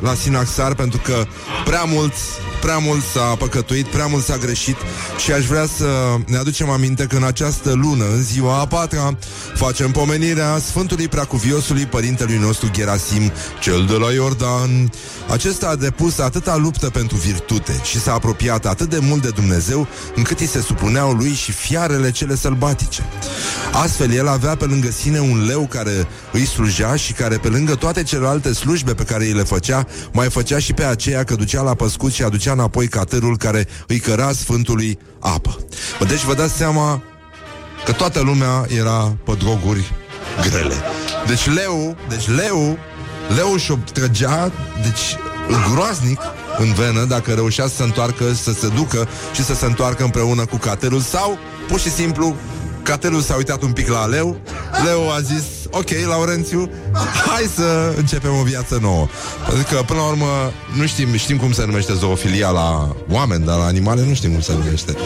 [0.00, 1.24] la Sinaxar Pentru că
[1.64, 2.12] prea mult
[2.60, 4.76] Prea mult s-a păcătuit, prea mult s-a greșit
[5.18, 5.86] Și aș vrea să
[6.26, 9.16] ne aducem aminte Că în această lună, în ziua a patra
[9.54, 14.90] Facem pomenirea Sfântului Preacuviosului Părintelui nostru Gerasim Cel de la Iordan
[15.30, 19.86] Acesta a depus atâta luptă pentru virtute Și s-a apropiat atât de mult de Dumnezeu
[20.14, 23.02] Încât îi se supuneau lui și fiarele cele sălbatice
[23.72, 27.74] Astfel el avea pe lângă sine un leu care îi slujea și care pe lângă
[27.74, 31.62] toate celelalte slujbe pe care îi le făcea, mai făcea și pe aceea că ducea
[31.62, 35.58] la păscut și aducea înapoi catărul care îi căra Sfântului apă.
[35.98, 37.02] Bă, Deci vă dați seama
[37.84, 39.92] că toată lumea era pe droguri
[40.50, 40.74] grele.
[41.26, 42.78] Deci leu, deci leu,
[43.36, 44.52] leu și-o trăgea,
[44.82, 45.16] deci
[45.72, 46.20] groaznic
[46.58, 50.46] în venă dacă reușea să se întoarcă, să se ducă și să se întoarcă împreună
[50.46, 52.36] cu caterul sau, pur și simplu,
[52.86, 54.36] Caterul s-a uitat un pic la Leu
[54.84, 56.70] Leu a zis, ok, Laurențiu
[57.26, 59.08] Hai să începem o viață nouă.
[59.54, 63.64] Adică, până la urmă, nu știm Știm cum se numește zoofilia la oameni Dar la
[63.64, 64.96] animale nu știm cum se numește.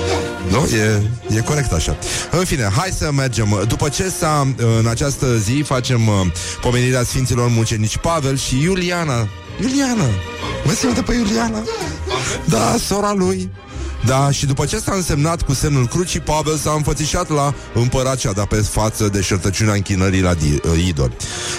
[0.50, 0.76] Nu?
[0.76, 1.02] E,
[1.36, 1.96] e corect așa.
[2.30, 3.64] În fine, hai să mergem.
[3.68, 6.14] După ce s-a, în această zi Facem uh,
[6.60, 9.28] pomenirea Sfinților Mucenici Pavel și Iuliana.
[9.60, 10.08] Iuliana!
[10.64, 11.62] Mă simte pe Iuliana?
[12.44, 13.50] Da, sora lui
[14.06, 18.26] da, și după ce s-a însemnat cu semnul crucii, Pavel s-a înfățișat la împărat și
[18.26, 21.16] a dat pe față de șertăciunea închinării la di- uh, idoli.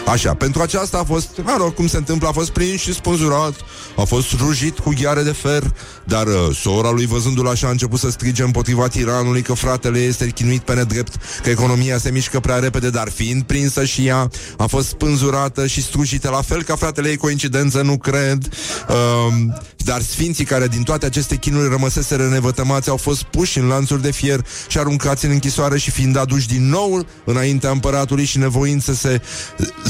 [0.08, 3.54] Așa, pentru aceasta a fost, mă rog, cum se întâmplă, a fost prins și spânzurat,
[3.96, 5.74] a fost rujit cu ghiare de fer,
[6.04, 10.28] dar uh, sora lui, văzându-l așa, a început să strige împotriva tiranului că fratele este
[10.28, 11.14] chinuit pe nedrept,
[11.44, 15.82] că economia se mișcă prea repede, dar fiind prinsă și ea, a fost spânzurată și
[15.82, 18.50] strujită la fel ca fratele ei, coincidență, nu cred.
[18.89, 19.34] Uh,
[19.78, 24.11] dar sfinții care din toate aceste chinuri rămăseseră nevătămați au fost puși în lanțuri de
[24.11, 28.93] fier și aruncați în închisoare și fiind aduși din nou înaintea împăratului și nevoind să
[28.93, 29.21] se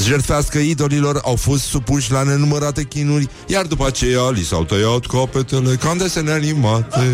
[0.04, 5.74] jertfească idolilor, au fost supuși la nenumărate chinuri, iar după aceea li s-au tăiat capetele
[5.74, 7.06] ca în desene animate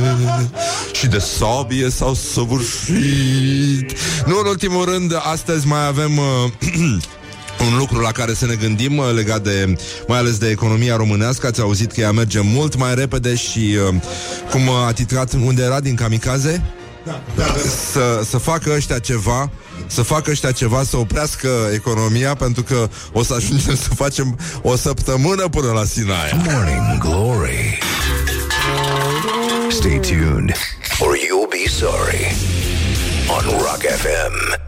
[0.93, 3.93] și de sabie s-au săvârșit.
[4.27, 6.17] Nu în ultimul rând, astăzi mai avem...
[6.17, 6.97] Uh,
[7.61, 11.47] un lucru la care să ne gândim uh, legat de, mai ales de economia românească,
[11.47, 13.95] ați auzit că ea merge mult mai repede și uh,
[14.51, 16.63] cum a titrat unde era din Kamikaze?
[17.05, 17.55] Da, da, da.
[17.93, 19.51] Să, să facă ăștia ceva
[19.87, 24.77] să facă ăștia ceva, să oprească economia pentru că o să ajungem să facem o
[24.77, 26.35] săptămână până la Sinaia.
[26.35, 27.79] Morning Glory.
[29.69, 30.53] Stay tuned
[30.99, 32.37] or you'll be sorry
[33.29, 34.68] on Rock FM.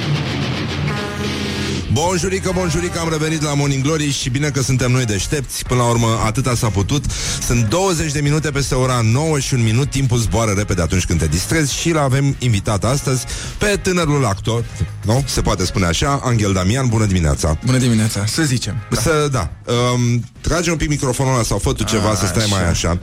[1.93, 5.63] Bonjurică, bonjurică, am revenit la Morning Glory și bine că suntem noi deștepți.
[5.63, 7.05] Până la urmă, atâta s-a putut.
[7.45, 9.89] Sunt 20 de minute peste ora 9 și un minut.
[9.89, 13.25] Timpul zboară repede atunci când te distrezi și l-avem invitat astăzi
[13.57, 14.65] pe tânărul actor,
[15.05, 15.23] nu?
[15.27, 16.87] Se poate spune așa, Angel Damian.
[16.87, 17.57] Bună dimineața!
[17.65, 18.75] Bună dimineața, să zicem.
[18.89, 19.01] Da.
[19.01, 19.49] Să, da.
[19.93, 22.55] Um, trage un pic microfonul ăla sau fă tu ceva A, să stai așa.
[22.55, 22.99] mai așa.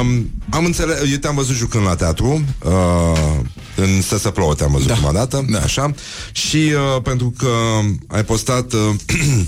[0.00, 3.38] Um, am înțeles, eu te-am văzut jucând la teatru, uh,
[3.76, 4.94] în Să să plouă te-am văzut Da.
[4.94, 5.58] prima dată, Da.
[5.58, 5.94] așa,
[6.32, 6.56] și
[6.96, 7.48] uh, pentru că
[8.06, 8.72] ai postat...
[8.72, 8.80] Uh,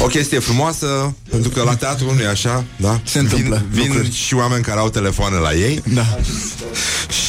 [0.00, 3.00] O chestie frumoasă, pentru că la teatru nu e așa, da?
[3.04, 4.14] Se întâmplă Vin, vin lucruri.
[4.14, 6.18] și oameni care au telefoane la ei Da.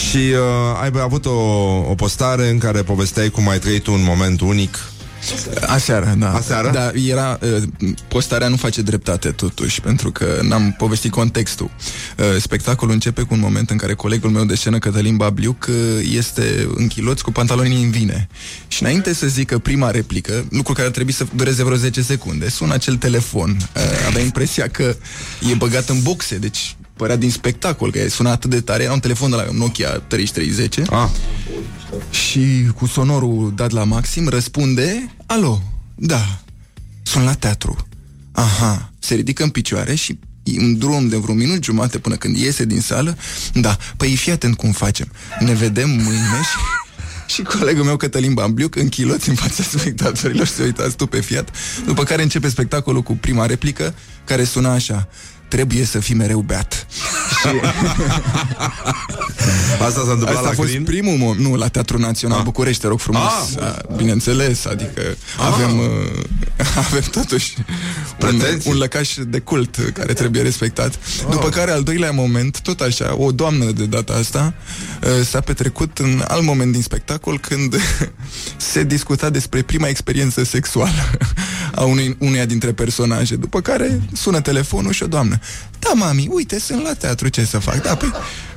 [0.09, 1.31] și uh, ai avut o,
[1.89, 4.79] o postare în care povesteai cum ai trăit un moment unic
[5.67, 6.33] Aseară, da.
[6.33, 6.69] Aseară?
[6.73, 7.63] Da, era, uh,
[8.07, 11.69] postarea nu face dreptate totuși, pentru că n-am povestit contextul.
[12.17, 15.75] Uh, Spectacolul începe cu un moment în care colegul meu de scenă, Cătălin Babliuc, uh,
[16.15, 18.27] este în chiloți cu pantalonii în vine.
[18.67, 22.49] Și înainte să zică prima replică, lucru care ar trebui să dureze vreo 10 secunde,
[22.49, 23.57] sună acel telefon.
[23.75, 24.95] Uh, Avea impresia că
[25.51, 28.99] e băgat în boxe, deci părea din spectacol, că suna atât de tare, era un
[28.99, 31.09] telefon de la Nokia 3310 Ah,
[32.09, 35.61] și cu sonorul dat la maxim răspunde Alo,
[35.95, 36.41] da,
[37.03, 37.87] sunt la teatru.
[38.31, 40.19] Aha, se ridică în picioare și
[40.59, 43.17] un drum de vreun minut jumate până când iese din sală.
[43.53, 45.07] Da, păi fii atent cum facem.
[45.39, 46.57] Ne vedem mâine și...
[47.27, 51.49] Și colegul meu, Cătălin Bambliuc, în chiloți în fața spectatorilor, se uita stupefiat,
[51.85, 53.93] după care începe spectacolul cu prima replică,
[54.25, 55.07] care suna așa,
[55.53, 56.87] trebuie să fii mereu beat.
[57.41, 57.47] Și
[59.87, 60.83] asta s-a întâmplat Asta a la fost Crin?
[60.83, 62.43] primul moment, nu, la Teatrul Național Ah.
[62.43, 63.31] București, te rog frumos.
[63.59, 63.63] Ah.
[63.65, 63.95] Ah.
[63.95, 65.01] Bineînțeles, adică
[65.37, 65.85] avem, uh,
[66.87, 67.63] avem totuși un,
[68.17, 68.71] Pretenții.
[68.71, 70.99] un lăcaș de cult care trebuie respectat.
[71.29, 74.53] După care, al doilea moment, tot așa, o doamnă de data asta
[75.03, 77.75] uh, s-a petrecut în alt moment din spectacol când
[78.71, 81.09] se discuta despre prima experiență sexuală
[81.75, 83.35] a unui, uneia dintre personaje.
[83.35, 85.39] După care sună telefonul și o doamnă.
[85.79, 87.81] Da, mami, uite, sunt la teatru, ce să fac?
[87.81, 88.11] Da, păi,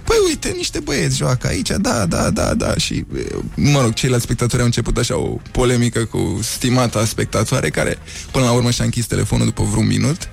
[0.05, 2.75] păi uite, niște băieți joacă aici, da, da, da, da.
[2.77, 7.99] Și, e, mă rog, ceilalți spectatori au început așa o polemică cu stimata spectatoare, care
[8.31, 10.29] până la urmă și-a închis telefonul după vreun minut.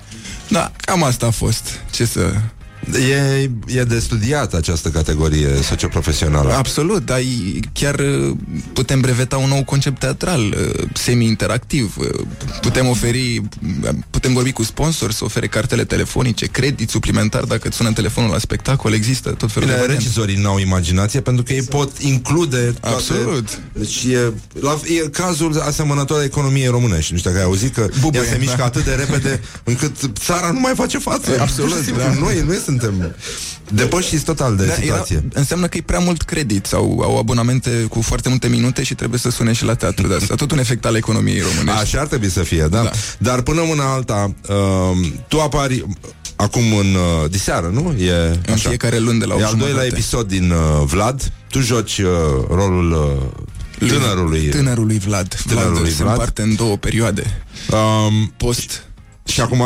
[0.48, 1.80] Da, cam asta a fost.
[1.90, 2.32] Ce să...
[2.92, 6.52] E, e de studiat această categorie socioprofesională.
[6.52, 8.36] Absolut, dar e- chiar uh,
[8.72, 11.94] putem breveta un nou concept teatral, uh, semi-interactiv.
[11.98, 12.06] Uh,
[12.60, 13.36] Putem oferi,
[13.82, 18.30] uh, putem vorbi cu sponsori, să ofere cartele telefonice, credit suplimentar dacă îți sună telefonul
[18.30, 20.02] la spectacol, există tot felul Bine, de variante.
[20.04, 22.94] regizorii n-au imaginație pentru că ei pot include toate...
[22.96, 23.58] Absolut.
[23.72, 27.12] Deci e, la, e cazul asemănător economiei românești.
[27.12, 28.64] Nu știu dacă ai auzit că Bubuie, ea se mișcă da.
[28.64, 31.30] atât de repede încât țara nu mai face față.
[31.40, 32.12] Absolut, Pur și simplu, da.
[32.20, 32.73] Noi, noi suntem
[33.72, 35.16] depășiți total de Da, situație.
[35.16, 38.94] Era, înseamnă că e prea mult credit sau au abonamente cu foarte multe minute și
[38.94, 40.34] trebuie să sune și la teatru de asta.
[40.34, 41.80] Tot un efect al economiei românești.
[41.80, 42.82] Așa ar trebui să fie, da?
[42.82, 42.90] Da.
[43.18, 45.84] Dar până una alta, uh, tu apari
[46.36, 47.94] acum în uh, diseară, nu?
[48.02, 48.12] E
[48.46, 48.68] În așa.
[48.68, 49.94] fiecare luni de la E 8 al doilea jumătate.
[49.98, 51.32] episod din uh, Vlad.
[51.50, 52.06] Tu joci uh,
[52.50, 52.92] rolul
[53.80, 54.40] uh, tânărului.
[54.48, 55.34] Tânărului Vlad.
[55.44, 56.10] Vlad Tânărului se Vlad.
[56.12, 57.42] împarte în două perioade.
[57.70, 58.84] Um, Post
[59.24, 59.62] și acum,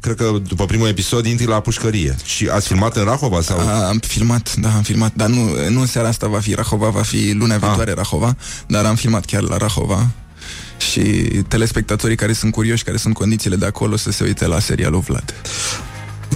[0.00, 2.16] cred că după primul episod intri la pușcărie.
[2.24, 3.58] Și ați filmat în Rahova sau?
[3.58, 6.88] A, am filmat, da, am filmat, dar nu, nu în seara asta va fi Rahova,
[6.88, 8.36] va fi lunea viitoare Rahova,
[8.66, 10.10] dar am filmat chiar la Rahova
[10.90, 11.00] și
[11.48, 15.34] telespectatorii care sunt curioși, care sunt condițiile de acolo să se uite la serialul Vlad.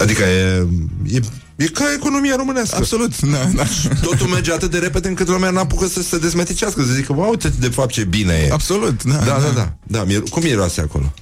[0.01, 0.67] Adică e,
[1.07, 1.21] e,
[1.57, 2.77] e ca economia românească.
[2.77, 3.65] Absolut, da, da.
[4.03, 7.53] Totul merge atât de repede încât lumea n-apucă să se dezmeticească, să zică, wow, uite
[7.59, 8.53] de fapt ce bine e.
[8.53, 9.17] Absolut, da.
[9.17, 9.73] Da, da, da.
[9.83, 11.13] da mier- cum miroase acolo?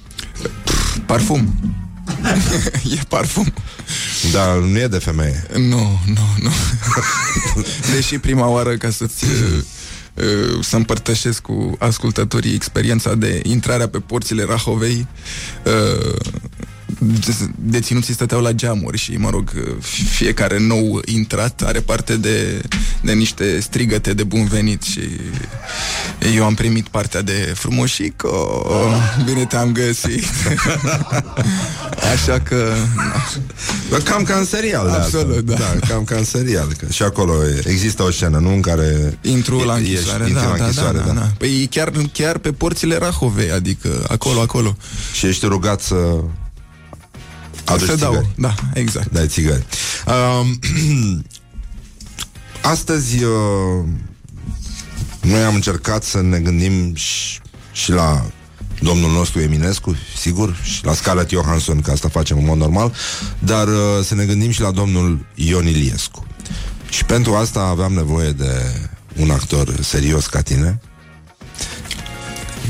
[1.05, 1.55] Parfum.
[2.97, 3.53] e parfum.
[4.31, 5.43] Dar nu e de femeie.
[5.57, 6.51] Nu, nu, nu.
[7.93, 9.57] Deși prima oară ca să-ți uh,
[10.13, 15.07] uh, să împărtășesc cu ascultătorii experiența de intrarea pe porțile Rahovei
[15.65, 16.54] uh, de-
[17.55, 19.75] deținuții stăteau la geamuri și, mă rog, uh,
[20.09, 22.61] fiecare nou intrat are parte de,
[23.01, 24.99] de niște strigăte de bun venit și
[26.35, 28.65] eu am primit partea de frumoșico,
[29.25, 30.23] bine te-am găsit.
[32.13, 32.73] Așa că...
[33.89, 35.63] Dar cam ca în serial de Absolut, asta.
[35.63, 35.79] da.
[35.79, 35.87] da.
[35.93, 36.67] Cam ca în serial.
[36.77, 37.33] Că și acolo
[37.63, 38.53] există o scenă, nu?
[38.53, 41.31] În care Intru la ești- închisoare, intri da, la da, închisoare, da, da, da.
[41.37, 44.77] Păi chiar, chiar pe porțile Rahovei, adică acolo, acolo.
[45.13, 45.95] Și ești rugat să
[47.65, 48.29] aduci Se dau, țigări.
[48.35, 49.11] da, exact.
[49.11, 49.65] Dai țigări.
[50.07, 50.59] Um,
[52.61, 53.85] astăzi uh,
[55.21, 57.39] noi am încercat să ne gândim și,
[57.71, 58.25] și la
[58.79, 62.93] domnul nostru Eminescu, sigur, și la Scarlett Johansson, că asta facem în mod normal,
[63.39, 66.27] dar uh, să ne gândim și la domnul Ion Iliescu.
[66.89, 68.51] Și pentru asta aveam nevoie de
[69.15, 70.79] un actor serios ca tine,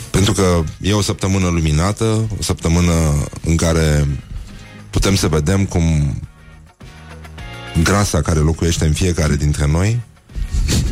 [0.10, 2.94] pentru că e o săptămână luminată, o săptămână
[3.46, 4.08] în care
[4.96, 6.20] putem să vedem cum
[7.84, 10.00] grasa care locuiește în fiecare dintre noi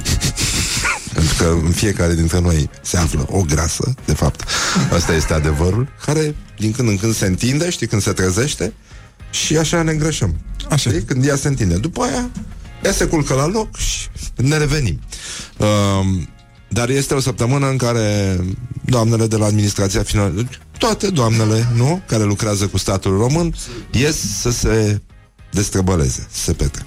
[1.13, 4.43] pentru că în fiecare dintre noi se află o grasă, de fapt,
[4.93, 8.73] asta este adevărul, care din când în când se întinde, știi, când se trezește
[9.29, 10.35] și așa ne îngrășăm.
[10.69, 10.89] Așa.
[10.89, 11.03] Știi?
[11.03, 11.75] Când ea se întinde.
[11.75, 12.29] După aia,
[12.83, 14.99] ea se culcă la loc și ne revenim.
[15.57, 16.29] Um,
[16.69, 18.39] dar este o săptămână în care
[18.85, 20.47] doamnele de la administrația finală,
[20.77, 23.55] toate doamnele, nu, care lucrează cu statul român,
[23.91, 25.01] ies să se
[25.51, 26.83] destrăbăleze, să se petre.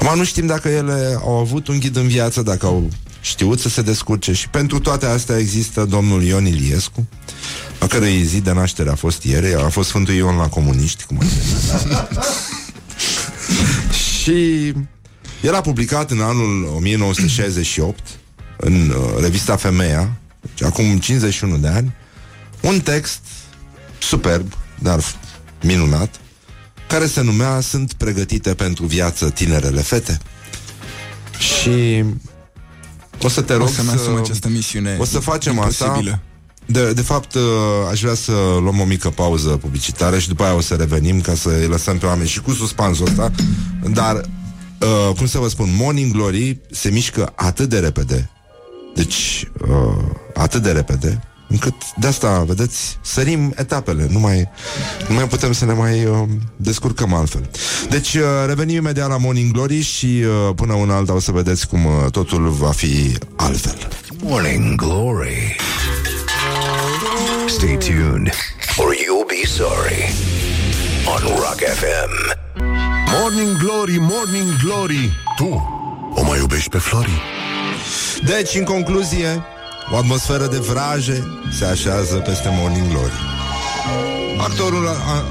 [0.00, 3.68] Acum nu știm dacă ele au avut un ghid în viață, dacă au știut să
[3.68, 7.08] se descurce și pentru toate astea există domnul Ion Iliescu,
[7.78, 11.18] a cărei zi de naștere a fost ieri, a fost Sfântul Ion la comuniști, cum
[11.20, 12.08] ar veni.
[14.22, 14.72] și
[15.42, 18.00] el a publicat în anul 1968
[18.56, 21.92] în uh, revista Femeia, deci acum 51 de ani,
[22.62, 23.20] un text
[23.98, 25.14] superb, dar f-
[25.62, 26.14] minunat,
[26.88, 30.18] care se numea Sunt pregătite pentru viață tinerele fete.
[31.38, 32.04] Și
[33.22, 36.20] o să te rog O să-mi asum această misiune O să facem asta imposibilă.
[36.66, 37.42] de, de fapt, uh,
[37.90, 41.34] aș vrea să luăm o mică pauză publicitară și după aia o să revenim ca
[41.34, 43.30] să îi lăsăm pe oameni și cu suspansul ăsta.
[43.92, 48.30] Dar, uh, cum să vă spun, Morning Glory se mișcă atât de repede,
[48.94, 50.04] deci uh,
[50.34, 51.22] atât de repede,
[51.52, 54.48] încât de asta, vedeți, sărim etapele, nu mai,
[55.08, 57.50] nu mai putem să ne mai uh, descurcăm altfel.
[57.90, 61.68] Deci uh, revenim imediat la Morning Glory și uh, până una alta o să vedeți
[61.68, 63.88] cum uh, totul va fi altfel.
[64.22, 65.56] Morning Glory.
[67.46, 68.32] Stay tuned,
[68.76, 70.12] or you'll be sorry.
[71.06, 72.40] On Rock FM.
[73.20, 75.80] Morning Glory, Morning Glory Tu
[76.14, 77.22] o mai iubești pe Flori?
[78.24, 79.42] Deci, în concluzie,
[79.90, 81.24] o atmosferă de vraje
[81.58, 83.12] se așează peste Morning Glory.
[84.38, 85.24] Actorul a,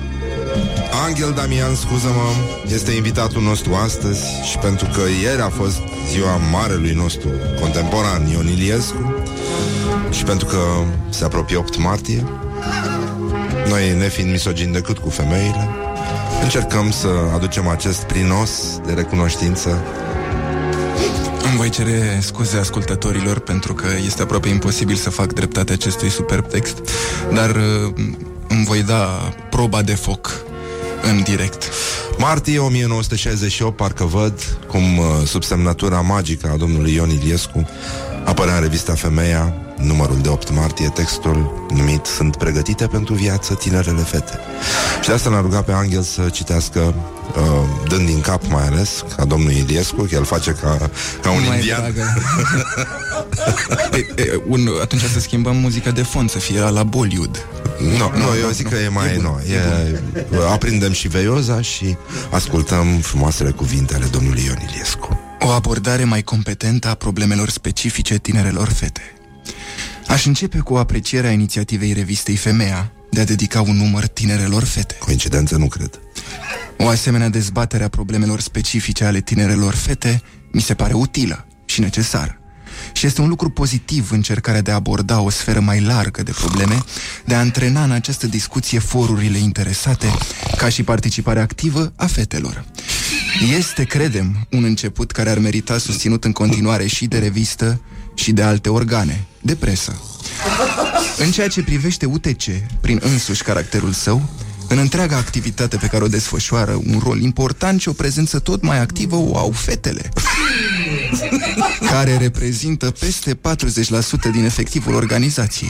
[1.06, 2.30] Angel Damian, scuză-mă,
[2.74, 7.30] este invitatul nostru astăzi și pentru că ieri a fost ziua marelui nostru
[7.60, 9.16] contemporan Ion Iliescu
[10.10, 10.60] și pentru că
[11.10, 12.24] se apropie 8 martie,
[13.70, 15.70] noi nefiind misogini decât cu femeile,
[16.44, 20.21] încercăm să aducem acest prinos de recunoștință Îmi
[21.62, 26.78] voi cere scuze ascultătorilor pentru că este aproape imposibil să fac dreptate acestui superb text,
[27.34, 27.94] dar uh,
[28.48, 30.46] îmi voi da proba de foc
[31.02, 31.70] în direct.
[32.18, 37.70] Martie 1968, parcă văd cum uh, sub semnătura magică a domnului Ion Iliescu
[38.26, 39.54] apărea în revista Femeia,
[39.84, 44.40] numărul de 8 martie, textul numit Sunt pregătite pentru viață tinerele fete.
[45.02, 46.80] Și de asta l-a rugat pe Angel să citească
[47.36, 50.90] uh, dând din cap mai ales, ca domnul Iliescu, că el face ca,
[51.22, 51.80] ca un Mai indian.
[51.82, 52.14] dragă.
[54.16, 57.46] e, e, un, atunci să schimbăm muzica de fond, să fie la Bollywood.
[57.80, 58.70] Nu, nu, Nu, eu nu, zic nu.
[58.72, 59.40] că e mai E bun, nou.
[60.40, 61.98] E, aprindem și veioza și
[62.32, 65.20] ascultăm frumoasele cuvinte ale domnului Ion Iliescu.
[65.40, 69.02] O abordare mai competentă a problemelor specifice tinerelor fete.
[70.12, 74.96] Aș începe cu aprecierea inițiativei revistei Femeia de a dedica un număr tinerelor fete.
[75.00, 76.00] Coincidență nu cred.
[76.78, 82.40] O asemenea dezbatere a problemelor specifice ale tinerelor fete mi se pare utilă și necesară.
[82.94, 86.84] Și este un lucru pozitiv încercarea de a aborda o sferă mai largă de probleme,
[87.26, 90.08] de a antrena în această discuție forurile interesate,
[90.58, 92.66] ca și participarea activă a fetelor.
[93.58, 97.82] Este, credem, un început care ar merita susținut în continuare și de revistă
[98.22, 100.02] și de alte organe, de presă.
[101.18, 102.44] În ceea ce privește UTC,
[102.82, 104.30] prin însuși caracterul său,
[104.68, 108.80] în întreaga activitate pe care o desfășoară, un rol important și o prezență tot mai
[108.80, 110.10] activă o au fetele,
[111.92, 113.38] care reprezintă peste 40%
[114.32, 115.70] din efectivul organizației.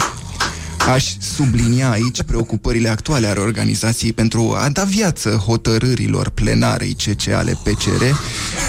[0.92, 7.58] Aș sublinia aici preocupările actuale ale organizației pentru a da viață hotărârilor plenarei CC ale
[7.64, 8.04] PCR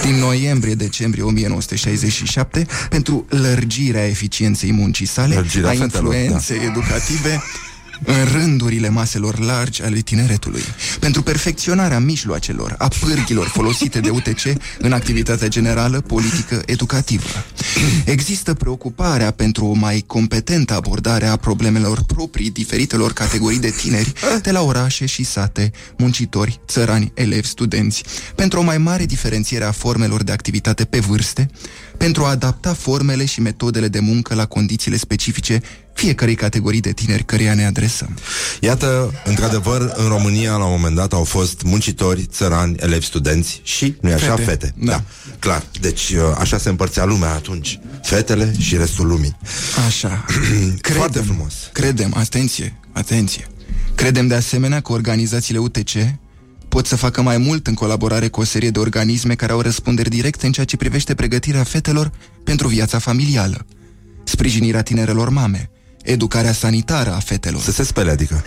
[0.03, 7.43] din noiembrie-decembrie 1967 pentru lărgirea eficienței muncii sale, Lărgirea a fetelor, influenței educative
[8.05, 10.62] în rândurile maselor largi ale tineretului,
[11.00, 14.42] pentru perfecționarea mijloacelor, a pârghilor folosite de UTC
[14.78, 17.28] în activitatea generală, politică, educativă.
[18.05, 24.50] Există preocuparea pentru o mai competentă abordare a problemelor proprii diferitelor categorii de tineri de
[24.50, 28.03] la orașe și sate, muncitori, țărani, elevi, studenți,
[28.34, 31.50] pentru o mai mare diferențiere a formelor de activitate pe vârste,
[32.03, 35.61] pentru a adapta formele și metodele de muncă la condițiile specifice
[35.92, 38.18] fiecărei categorii de tineri căreia ne adresăm.
[38.61, 43.94] Iată, într-adevăr, în România, la un moment dat, au fost muncitori, țărani, elevi, studenți și,
[44.00, 44.44] nu-i așa, fete.
[44.44, 45.03] Fete, da.
[45.38, 45.64] Clar.
[45.80, 47.80] Deci, uh, așa se împărțea lumea atunci.
[48.03, 49.36] Fetele și restul lumii.
[49.86, 50.24] Așa.
[50.82, 51.55] Foarte frumos.
[51.72, 53.46] Credem, atenție, atenție.
[53.94, 55.90] Credem de asemenea că organizațiile UTC
[56.73, 60.09] pot să facă mai mult în colaborare cu o serie de organisme care au răspunderi
[60.09, 62.11] directe în ceea ce privește pregătirea fetelor
[62.45, 63.66] pentru viața familială,
[64.25, 65.70] sprijinirea tinerelor mame,
[66.03, 67.61] educarea sanitară a fetelor.
[67.61, 68.45] Să se spele, adică.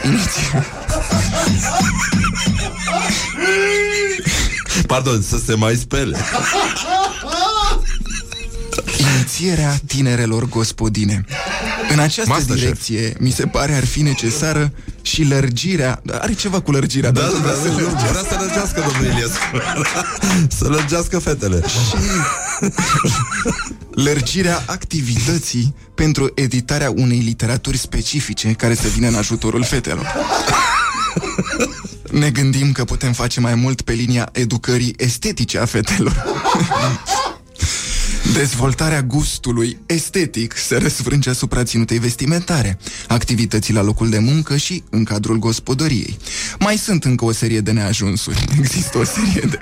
[4.87, 6.17] Pardon, să se mai spele.
[8.97, 11.25] Inițierea tinerelor gospodine.
[11.91, 12.63] În această Masterchef.
[12.63, 14.71] direcție, mi se pare ar fi necesară
[15.01, 16.01] și lărgirea...
[16.11, 19.39] Are ceva cu lărgirea, Da, dar da, da, da, vrea să lărgească domnul Iliescu
[20.57, 21.61] Să lărgească fetele
[23.91, 30.13] Lărgirea activității pentru editarea unei literaturi specifice care să vină în ajutorul fetelor.
[32.11, 36.23] Ne gândim că putem face mai mult pe linia educării estetice a fetelor.
[38.33, 45.03] Dezvoltarea gustului estetic se răsfrânge asupra ținutei vestimentare, activității la locul de muncă și în
[45.03, 46.17] cadrul gospodăriei.
[46.59, 48.45] Mai sunt încă o serie de neajunsuri.
[48.59, 49.57] Există o serie de,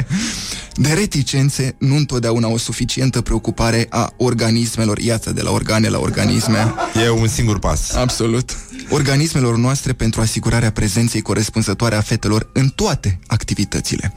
[0.75, 6.73] de reticențe, nu întotdeauna o suficientă preocupare a organismelor, iată, de la organe la organisme,
[7.05, 7.91] E un singur pas.
[7.91, 8.57] Absolut.
[8.89, 14.15] Organismelor noastre pentru asigurarea prezenței corespunzătoare a fetelor în toate activitățile.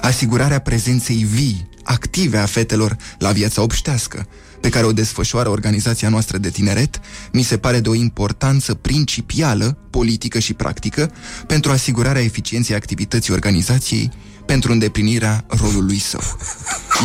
[0.00, 4.26] Asigurarea prezenței vii, active a fetelor la viața obștească,
[4.60, 7.00] pe care o desfășoară organizația noastră de tineret,
[7.32, 11.12] mi se pare de o importanță principială, politică și practică,
[11.46, 14.10] pentru asigurarea eficienței activității organizației,
[14.46, 16.20] pentru îndeplinirea rolului său.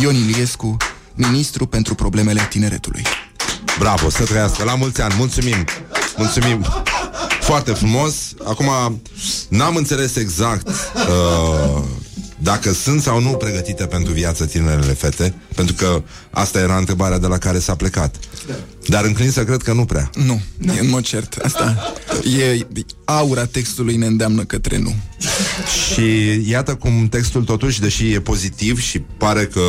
[0.02, 0.76] Ion Iliescu,
[1.14, 3.02] ministru pentru problemele tineretului.
[3.78, 4.64] Bravo, să trăiască.
[4.64, 5.14] La mulți ani.
[5.16, 5.64] Mulțumim.
[6.16, 6.66] Mulțumim.
[7.40, 8.14] Foarte frumos.
[8.44, 9.00] Acum,
[9.48, 11.82] n-am înțeles exact uh,
[12.44, 17.26] dacă sunt sau nu pregătite pentru viață tinerele fete, pentru că asta era întrebarea de
[17.26, 18.16] la care s-a plecat.
[18.86, 20.10] Dar înclin să cred că nu prea.
[20.14, 20.40] Nu,
[20.76, 21.36] e în mod cert.
[21.42, 21.94] Asta
[22.38, 22.66] e
[23.04, 24.94] aura textului ne îndeamnă către nu.
[25.92, 29.60] Și iată cum textul totuși, deși e pozitiv și pare că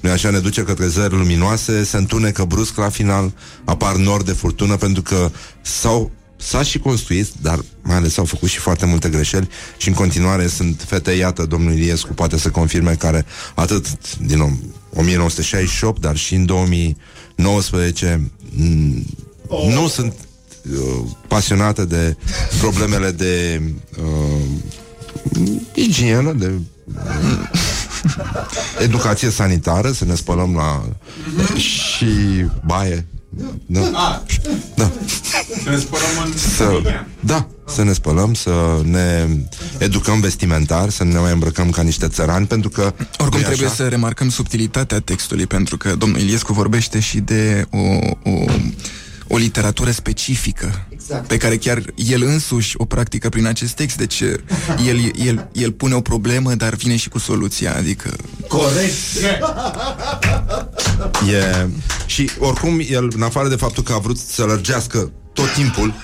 [0.00, 3.32] nu așa ne duce către zări luminoase, se întunecă brusc la final,
[3.64, 5.30] apar nori de furtună pentru că
[5.62, 9.94] s-au S-a și construit, dar mai ales s-au făcut și foarte multe greșeli și în
[9.94, 13.86] continuare sunt fete, iată, domnul Iliescu poate să confirme care atât
[14.18, 14.40] din
[14.94, 19.02] 1968, dar și în 2019 m-
[19.74, 20.14] nu sunt
[20.72, 22.16] uh, pasionate de
[22.60, 23.62] problemele de
[24.02, 24.42] uh,
[25.74, 26.52] igienă, de
[26.86, 27.48] uh,
[28.82, 30.88] educație sanitară, să ne spălăm la
[31.56, 32.06] și
[32.66, 33.06] baie.
[33.66, 33.80] Da.
[34.74, 34.90] Da.
[36.56, 36.82] Să,
[37.20, 39.28] da, să ne spălăm, să ne
[39.78, 42.82] educăm vestimentar, să ne mai îmbrăcăm ca niște țărani, pentru că
[43.18, 43.74] Oricum nu-i trebuie așa?
[43.74, 47.78] să remarcăm subtilitatea textului, pentru că domnul Iliescu vorbește și de o,
[48.30, 48.44] o,
[49.28, 51.26] o literatură specifică, exact.
[51.26, 54.20] pe care chiar el însuși o practică prin acest text, deci
[54.86, 58.16] el, el, el pune o problemă, dar vine și cu soluția, adică...
[61.30, 61.66] E...
[62.06, 65.94] Și oricum, el, în afară de faptul că a vrut să lărgească tot timpul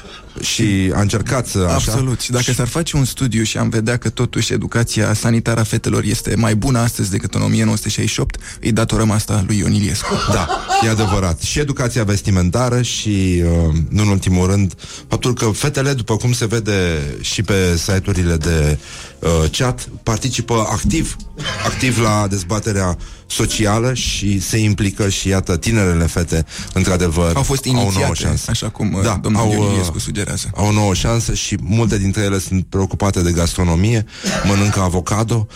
[0.41, 2.20] și a încercat să așa, Absolut.
[2.20, 6.03] Și dacă s-ar face un studiu și am vedea că totuși educația sanitară a fetelor
[6.05, 10.14] este mai bună astăzi decât în 1968, îi datorăm asta lui Ion Iliescu.
[10.32, 10.49] Da,
[10.85, 11.41] e adevărat.
[11.41, 14.74] Și educația vestimentară și, uh, nu în ultimul rând,
[15.09, 18.78] faptul că fetele, după cum se vede și pe site-urile de
[19.18, 21.16] uh, chat, participă activ,
[21.64, 27.72] activ la dezbaterea socială și se implică și, iată, tinerele fete, într-adevăr, Au fost o
[27.72, 28.51] nouă inițiate, șansă.
[28.51, 30.24] așa cum Da, da, domnul au, Ion uh, Iliescu sugerează.
[30.55, 34.05] Au o nouă șansă și multe dintre ele sunt preocupate de gastronomie,
[34.45, 35.47] mănâncă avocado.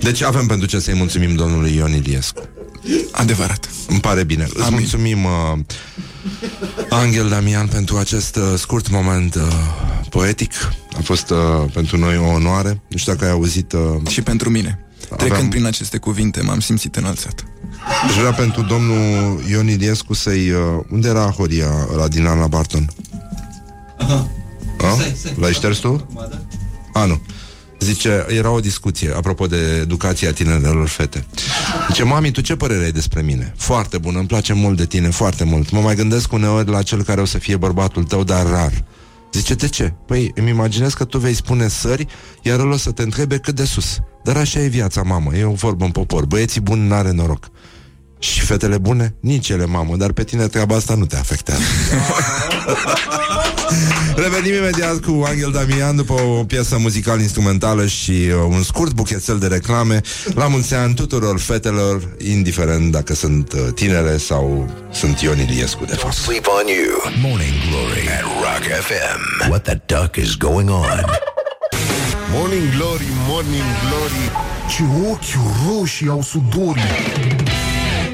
[0.00, 2.42] Deci avem pentru ce să-i mulțumim domnului Ion Iliescu.
[3.12, 3.68] Adevărat.
[3.88, 4.46] Îmi pare bine.
[4.54, 4.78] Îți Amin.
[4.78, 5.58] mulțumim, uh,
[6.90, 9.42] Angel Damian, pentru acest uh, scurt moment uh,
[10.10, 10.52] poetic.
[10.96, 11.36] A fost uh,
[11.72, 12.82] pentru noi o onoare.
[12.88, 13.72] Nu știu dacă ai auzit...
[13.72, 14.78] Uh, Și pentru mine.
[15.16, 17.44] Trecând Aveam- prin aceste cuvinte, m-am simțit înălțat.
[18.06, 20.50] Aș vrea pentru domnul Ion Iliescu să-i...
[20.50, 22.90] Uh, unde era Horia la din an la Barton?
[23.98, 24.28] Aha.
[25.36, 26.06] L-ai șters tu?
[26.92, 27.20] A, nu.
[27.78, 31.24] Zice, era o discuție apropo de educația tinerelor fete.
[31.88, 33.54] Zice, mami, tu ce părere ai despre mine?
[33.56, 35.70] Foarte bună, îmi place mult de tine, foarte mult.
[35.70, 38.84] Mă mai gândesc uneori la cel care o să fie bărbatul tău, dar rar.
[39.32, 39.92] Zice, de ce?
[40.06, 42.06] Păi, îmi imaginez că tu vei spune sări,
[42.42, 43.98] iar el o să te întrebe cât de sus.
[44.24, 46.26] Dar așa e viața, mamă, e o vorbă în popor.
[46.26, 47.50] Băieții buni n-are noroc.
[48.18, 49.14] Și fetele bune?
[49.20, 51.62] Nici ele, mamă, dar pe tine treaba asta nu te afectează.
[54.16, 59.38] Revenim imediat cu Angel Damian după o piesă muzical instrumentală și uh, un scurt buchețel
[59.38, 60.00] de reclame.
[60.34, 65.94] La mulți ani tuturor fetelor, indiferent dacă sunt uh, tinere sau sunt Ion Iliescu, de
[65.94, 66.14] fapt.
[66.14, 67.12] Sleep on you.
[67.22, 69.48] Morning Glory at Rock FM.
[69.48, 71.04] What the duck is going on?
[72.32, 74.30] Morning Glory, Morning Glory
[74.68, 75.38] Ce ochi
[75.68, 76.82] roșii au sudorii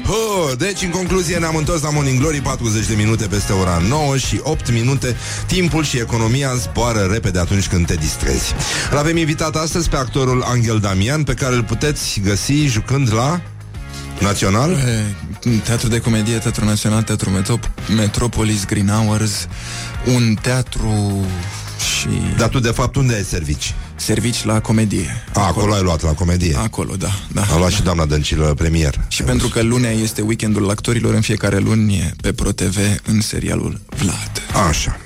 [0.05, 4.17] Hă, deci, în concluzie, ne-am întors la Morning Glory 40 de minute peste ora 9
[4.17, 5.15] și 8 minute
[5.47, 8.53] Timpul și economia zboară repede atunci când te distrezi
[8.91, 13.41] L-avem invitat astăzi pe actorul Angel Damian Pe care îl puteți găsi jucând la...
[14.19, 14.71] Național?
[14.71, 15.03] E,
[15.63, 19.47] Teatru de comedie, Teatru Național, Teatru Metrop- Metropolis, Green Hours,
[20.15, 21.25] un teatru
[21.99, 22.07] și...
[22.37, 23.73] Dar tu, de fapt, unde ai servici?
[23.95, 25.23] Servici la comedie.
[25.33, 26.55] A, acolo ai luat la comedie.
[26.57, 27.09] Acolo, da.
[27.33, 27.75] da A luat da.
[27.75, 28.99] și doamna Dăncilă premier.
[29.07, 33.81] Și pentru că lunea este weekendul actorilor în fiecare luni e pe ProTV în serialul
[33.97, 34.31] Vlad.
[34.69, 34.97] Așa.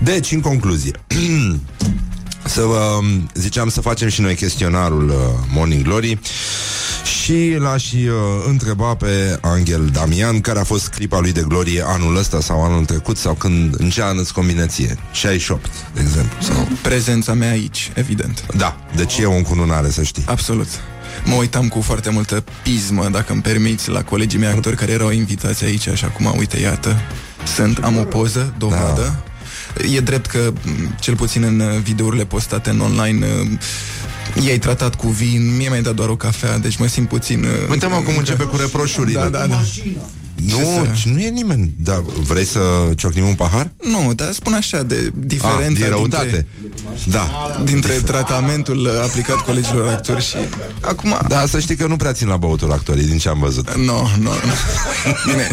[0.00, 0.92] Deci, în concluzie,
[2.46, 2.98] să vă
[3.34, 5.16] ziceam să facem și noi chestionarul uh,
[5.52, 6.18] Morning Glory
[7.26, 8.10] și l-aș uh,
[8.48, 12.84] întreba pe Angel Damian care a fost clipa lui de glorie anul ăsta sau anul
[12.84, 14.98] trecut sau când în ce an îți combine ție?
[15.12, 16.36] 68, de exemplu.
[16.40, 16.68] Sau...
[16.82, 18.44] Prezența mea aici, evident.
[18.56, 20.24] Da, deci e o încununare, să știi.
[20.26, 20.68] Absolut.
[21.24, 25.10] Mă uitam cu foarte multă pismă, dacă îmi permiți, la colegii mei actori care erau
[25.10, 27.00] invitați aici, așa cum, uite, iată,
[27.54, 29.02] sunt, am o poză, dovadă.
[29.02, 29.35] Da.
[29.94, 34.94] E drept că, m, cel puțin în uh, videourile postate în online, uh, i-ai tratat
[34.94, 37.42] cu vin, mie mi-ai dat doar o cafea, deci mă simt puțin...
[37.44, 39.20] uh, Uite mă cum începe cu reproșurile.
[39.20, 39.60] Da, da, da.
[40.46, 41.74] Nu, să- nu e nimeni.
[41.78, 42.60] Da, vrei să
[42.96, 43.70] ciocnim un pahar?
[43.82, 46.24] Nu, dar spun așa, de diferența Ah, din răutate.
[46.24, 46.46] dintre,
[47.04, 47.56] Da.
[47.64, 50.36] dintre tratamentul uh, aplicat colegilor actori și...
[50.80, 53.74] Acum, Da, să știi că nu prea țin la băutul actorii, din ce am văzut.
[53.74, 54.30] Nu, nu, nu.
[55.26, 55.48] Bine,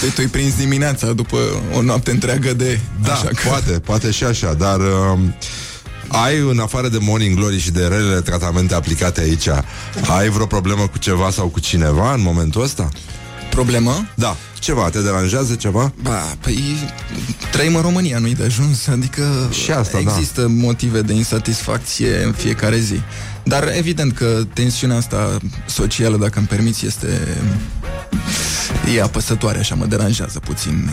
[0.00, 1.36] te, tu-i prins dimineața după
[1.74, 2.80] o noapte întreagă de...
[3.02, 3.48] Da, așa că...
[3.48, 5.18] poate, poate și așa, dar uh,
[6.08, 9.48] ai, în afară de Morning Glory și de relele tratamente aplicate aici,
[10.18, 12.88] ai vreo problemă cu ceva sau cu cineva în momentul ăsta?
[13.50, 14.06] Problemă?
[14.14, 15.92] Da, ceva, te deranjează ceva?
[16.02, 16.62] Ba, păi
[17.52, 20.10] trăim în România, nu-i de ajuns, adică Și asta, da.
[20.10, 23.00] există motive de insatisfacție în fiecare zi.
[23.44, 27.06] Dar evident că tensiunea asta socială, dacă îmi permiți, este...
[28.94, 30.90] E apăsătoare, așa, mă deranjează puțin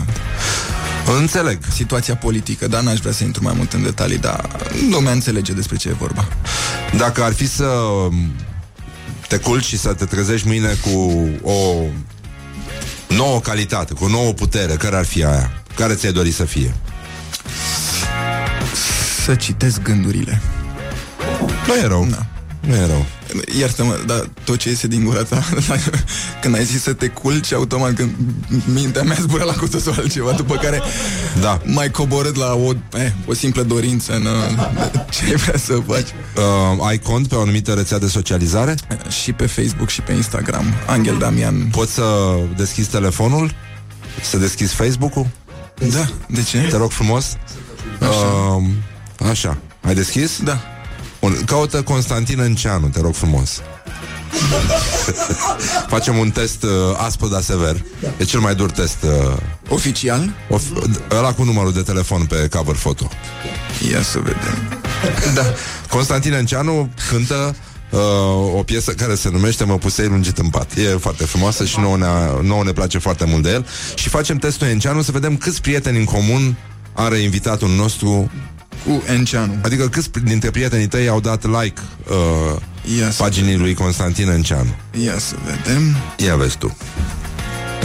[1.18, 1.58] Înțeleg.
[1.74, 4.48] situația politică, dar n-aș vrea să intru mai mult în detalii, dar
[4.90, 6.28] lumea înțelege despre ce e vorba.
[6.96, 7.68] Dacă ar fi să
[9.28, 11.84] te culci și să te trezești mâine cu o
[13.08, 15.62] nouă calitate, cu o nouă putere, care ar fi aia?
[15.74, 16.74] Care ți-ai dori să fie?
[19.24, 20.40] Să citesc gândurile.
[21.66, 22.06] Nu e rău.
[22.10, 22.26] Da.
[22.60, 23.06] Nu e rău.
[23.60, 25.44] Iartă-mă, dar tot ce iese din gura ta
[26.40, 28.10] Când ai zis să te culci Automat când
[28.72, 30.80] mintea mea zbura la cu totul altceva După care
[31.40, 31.60] Da.
[31.64, 34.26] mai coborât la o, eh, o simplă dorință în,
[35.10, 36.06] Ce ai vrea să faci
[36.36, 38.74] Uh, ai cont pe o anumită rețea de socializare?
[39.22, 43.54] Și pe Facebook și pe Instagram Angel Damian Poți să deschizi telefonul?
[44.22, 45.26] Să deschizi Facebook-ul?
[45.92, 46.58] Da, de ce?
[46.70, 47.36] Te rog frumos.
[48.00, 48.10] Așa.
[48.10, 49.58] Uh, așa.
[49.80, 50.40] Ai deschis?
[50.42, 50.60] Da
[51.20, 51.44] Bun.
[51.46, 53.60] Caută Constantin Înceanu, te rog frumos.
[55.88, 57.76] Facem un test uh, aspru, dar sever.
[58.16, 58.96] E cel mai dur test.
[59.02, 59.36] Uh,
[59.68, 60.34] Oficial?
[60.50, 63.08] of- ăla cu numărul de telefon pe cover foto.
[63.92, 64.78] Ia să vedem
[65.34, 65.42] Da,
[65.90, 67.56] Constantin Înceanu cântă
[67.90, 68.00] uh,
[68.58, 70.76] o piesă care se numește Mă pusei lungit în pat.
[70.76, 72.06] E foarte frumoasă și nouă ne,
[72.42, 73.66] nouă ne place foarte mult de el.
[73.94, 76.56] Și facem testul Înceanu să vedem câți prieteni în comun
[76.92, 78.30] are invitatul nostru
[78.84, 83.74] cu Enceanu Adică câți dintre prietenii tăi au dat like uh, Ia să, paginii lui
[83.74, 84.74] Constantin Înceanu?
[85.04, 86.76] ia să vedem Ia vezi tu.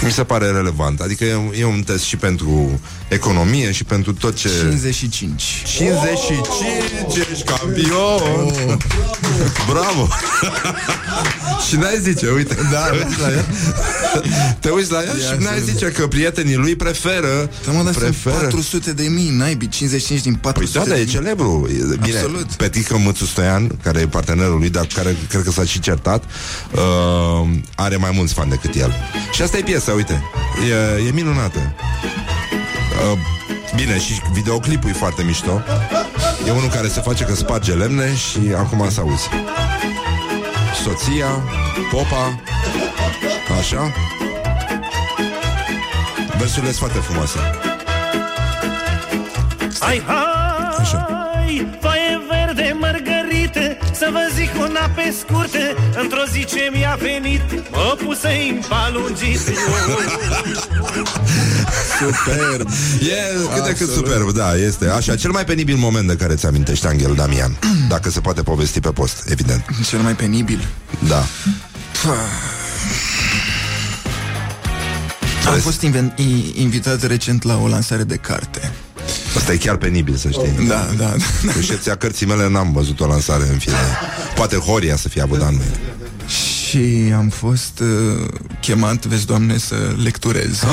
[0.03, 0.99] Mi se pare relevant.
[0.99, 2.79] Adică e, e un test și pentru
[3.13, 4.49] economie și pentru tot ce...
[4.59, 8.21] 55 55 ești campion.
[8.45, 8.75] Oh.
[9.69, 10.07] Bravo!
[11.67, 12.57] Și n-ai zice, uite.
[12.71, 13.45] Da, Te uiți la el
[14.59, 17.83] Te uiți la el Ia și n-ai să zice că prietenii lui preferă Da, mă,
[17.83, 18.35] dar preferă...
[18.35, 21.13] sunt 400 de mii, naibii, 55 din 400 Păi da, da, e de mii.
[21.13, 21.69] celebru.
[21.69, 22.51] E- Bine, Absolut.
[22.51, 26.23] Petică Mățu Stoian Care e partenerul lui, dar care cred că s-a și certat
[26.71, 28.93] uh, Are mai mulți fani decât el.
[29.33, 30.23] Și asta e piesa, uite.
[30.99, 31.73] E, e minunată
[33.11, 33.19] uh,
[33.75, 35.61] Bine, și videoclipul e foarte mișto.
[36.47, 39.29] E unul care se face că sparge lemne Și acum să auzi.
[40.83, 41.27] Soția,
[41.91, 42.39] popa
[43.59, 43.91] Așa.
[46.37, 47.39] Versurile sunt foarte frumoase.
[49.79, 51.07] Hai, hai, Așa.
[53.93, 55.63] Foaie verde, mărgărită Să vă zic una pe scurtă
[56.01, 57.41] Într-o zi ce mi-a venit
[57.71, 59.39] Mă puse în palungit.
[61.99, 62.69] Superb.
[62.99, 63.15] E
[63.53, 63.93] cât de cât Absolut.
[63.93, 64.87] superb, da, este.
[64.89, 67.57] Așa, cel mai penibil moment de care ți-amintești Angel Damian?
[67.89, 69.65] Dacă se poate povesti pe post, evident.
[69.89, 70.67] Cel mai penibil?
[71.07, 71.23] Da.
[75.47, 78.71] Am fost inven- i- invitat recent la o lansare de carte
[79.35, 80.67] Asta e chiar penibil, să știi.
[80.67, 81.13] Da, da,
[81.45, 81.51] da.
[81.55, 83.75] Recepția cărții mele n-am văzut o lansare în fine.
[84.35, 85.93] Poate Horia să fie avut dar nu e.
[86.27, 88.27] Și am fost uh,
[88.61, 90.63] chemat, vezi, doamne, să lecturez.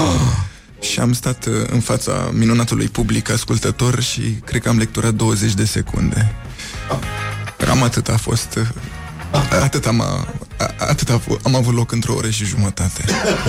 [0.81, 5.55] Și am stat uh, în fața minunatului public ascultător Și cred că am lecturat 20
[5.55, 6.35] de secunde.
[7.57, 8.67] Cam atât a fost uh,
[9.63, 10.27] Atât am, A,
[10.79, 13.05] atât a f- am avut loc într-o oră și jumătate.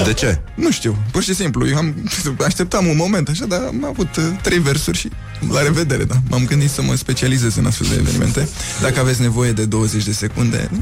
[0.05, 0.39] De ce?
[0.55, 2.11] Nu știu, pur și simplu, eu am,
[2.45, 5.09] așteptam un moment așa, dar am avut uh, trei versuri și
[5.51, 6.15] la revedere, da.
[6.29, 8.47] M-am gândit să mă specializez în astfel de evenimente.
[8.81, 10.69] Dacă aveți nevoie de 20 de secunde,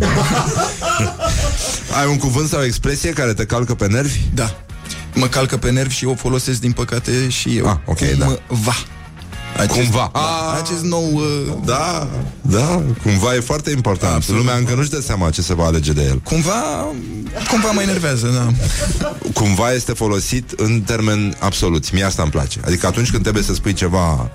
[2.00, 4.20] Ai un cuvânt sau o expresie care te calcă pe nervi?
[4.34, 4.62] da.
[5.14, 7.68] Mă calcă pe nervi și o folosesc din păcate și eu.
[7.70, 8.26] Ah, ok, da.
[8.26, 8.76] Cum va.
[9.60, 10.10] Acest, Cumva.
[10.14, 10.60] Da, Ah.
[10.64, 11.12] acest nou...
[11.14, 12.08] Uh, Da,
[12.42, 14.14] da, cumva e foarte important.
[14.16, 14.40] Absolut.
[14.40, 16.20] Lumea încă nu-și dă seama ce se va alege de el.
[16.20, 16.88] cumva,
[17.50, 18.54] cumva mă enervează, da.
[19.34, 21.92] Cumva este folosit în termen absolut.
[21.92, 22.60] Mie asta îmi place.
[22.66, 24.30] Adică atunci când trebuie să spui ceva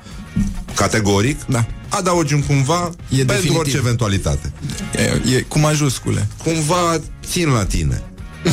[0.75, 1.67] categoric, Da.
[1.89, 3.57] adaugi un cumva E pentru definitiv.
[3.59, 4.53] orice eventualitate.
[4.97, 6.29] E, e cu majuscule.
[6.45, 6.97] Cumva
[7.31, 8.03] țin la tine.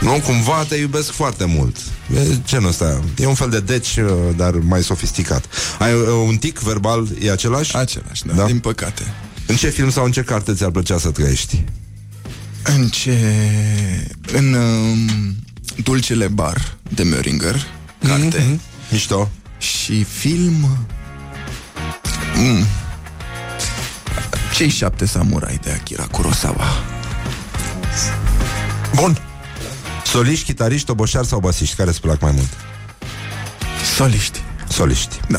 [0.00, 1.76] nu, cumva te iubesc foarte mult.
[2.14, 3.00] E genul ăsta.
[3.18, 5.44] E un fel de deci, uh, dar mai sofisticat.
[5.78, 7.76] Ai uh, un tic verbal, e același?
[7.76, 8.40] Același, da, Da?
[8.40, 9.02] da, din păcate.
[9.46, 11.64] În ce film sau în ce carte ți-ar plăcea să trăiești?
[12.62, 13.18] În ce...
[14.32, 15.08] În um,
[15.84, 17.56] Dulcele Bar de Möringer,
[18.06, 18.60] carte, Mhm.
[18.90, 19.30] Mișto.
[19.58, 20.68] și film...
[22.36, 22.64] Mm.
[24.54, 26.64] Cei șapte samurai de Akira Kurosawa.
[28.94, 29.18] Bun.
[30.10, 31.76] Soliști, chitariști, toboșari sau basiști?
[31.76, 32.48] Care îți plac mai mult?
[33.96, 34.42] Soliști.
[34.68, 35.20] Soliști.
[35.28, 35.38] Da.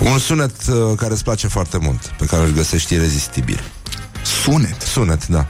[0.00, 3.62] Un sunet uh, care îți place foarte mult, pe care îl găsești irezistibil.
[4.42, 4.80] Sunet.
[4.80, 5.46] Sunet, da.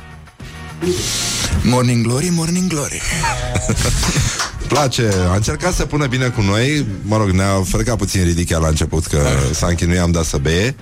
[1.63, 3.03] Morning Glory, Morning Glory.
[4.69, 6.87] Place, a încercat să pună bine cu noi.
[7.03, 9.19] Mă rog, ne-a frecat puțin ridichea la început Că
[9.53, 10.75] s-a închinuit, am dat să beie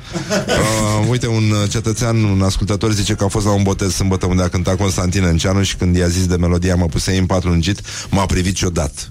[0.47, 4.43] uh, Uite, un cetățean Un ascultător zice că a fost la un botez Sâmbătă unde
[4.43, 7.81] a cântat Constantin Enceanu Și când i-a zis de melodia Mă puse în pat lungit
[8.11, 9.11] M-a privit ciudat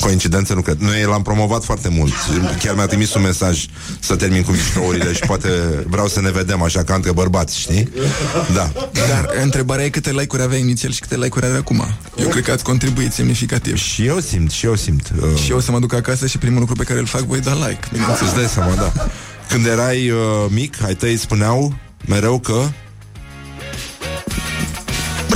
[0.00, 0.78] Coincidență nu cred.
[0.80, 2.12] Noi l-am promovat foarte mult.
[2.62, 3.66] Chiar mi-a trimis un mesaj
[4.00, 5.48] să termin cu mișcăurile și poate
[5.86, 7.92] vreau să ne vedem așa ca între bărbați, știi?
[8.54, 8.72] Da.
[9.08, 11.84] Dar întrebarea e câte like-uri avea inițial și câte like-uri are acum.
[12.16, 13.76] Eu cred că ați contribuit semnificativ.
[13.76, 15.12] Și eu simt, și eu simt.
[15.22, 17.20] Uh, Și eu o să mă duc acasă și primul lucru pe care îl fac
[17.20, 17.88] voi da like.
[17.92, 18.20] Bineînțeles.
[18.30, 18.92] Îți dai seama, da.
[19.48, 20.18] Când erai uh,
[20.48, 21.74] mic, ai tăi spuneau
[22.06, 22.62] mereu că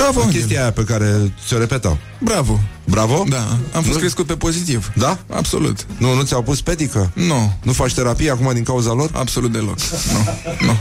[0.03, 0.39] Bravo, Angel.
[0.39, 1.97] chestia aia pe care ți-o repetau.
[2.19, 2.59] Bravo.
[2.85, 3.23] Bravo?
[3.29, 3.99] Da, am fost Nu?
[3.99, 4.91] crescut pe pozitiv.
[4.95, 5.19] Da?
[5.33, 5.85] Absolut.
[5.97, 7.11] Nu, nu ți-au pus petică?
[7.13, 9.09] Nu, Nu faci terapie acum din cauza lor?
[9.13, 9.77] absolut deloc.
[10.11, 10.19] Nu,
[10.67, 10.77] nu.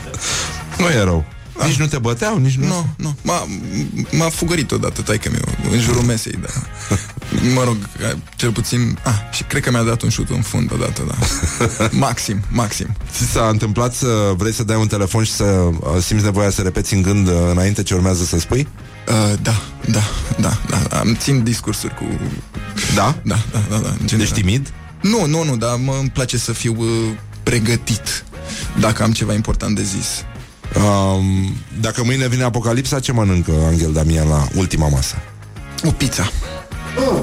[0.79, 1.25] Nu e rău.
[1.67, 2.67] Nici nu te băteau, nici nu...
[2.67, 3.17] Nu, nu.
[3.23, 3.47] M-a,
[4.11, 6.49] m-a fugărit odată taică meu în jurul mesei, da.
[7.55, 7.77] Mă rog,
[8.37, 8.99] cel puțin...
[9.05, 11.15] Ah, și cred că mi-a dat un șut în fund odată, da.
[12.07, 12.87] Maxim, maxim.
[13.13, 15.71] Ți s-a întâmplat să vrei să dai un telefon și să uh,
[16.01, 18.69] simți nevoia să repeți în gând uh, înainte ce urmează să spui?
[19.09, 20.03] Uh, da, da,
[20.41, 20.99] da, da.
[20.99, 22.05] Am țin discursuri cu...
[22.95, 23.15] Da?
[23.23, 23.89] Da, da, da, da.
[23.89, 24.33] în Deci general.
[24.33, 24.73] timid?
[25.01, 26.87] Nu, nu, nu, dar mă îmi place să fiu uh,
[27.43, 28.25] pregătit
[28.81, 30.25] dacă am ceva important de zis.
[30.77, 35.17] Um, dacă mâine vine apocalipsa, ce mănâncă Angel Damian la ultima masă?
[35.85, 36.31] O pizza.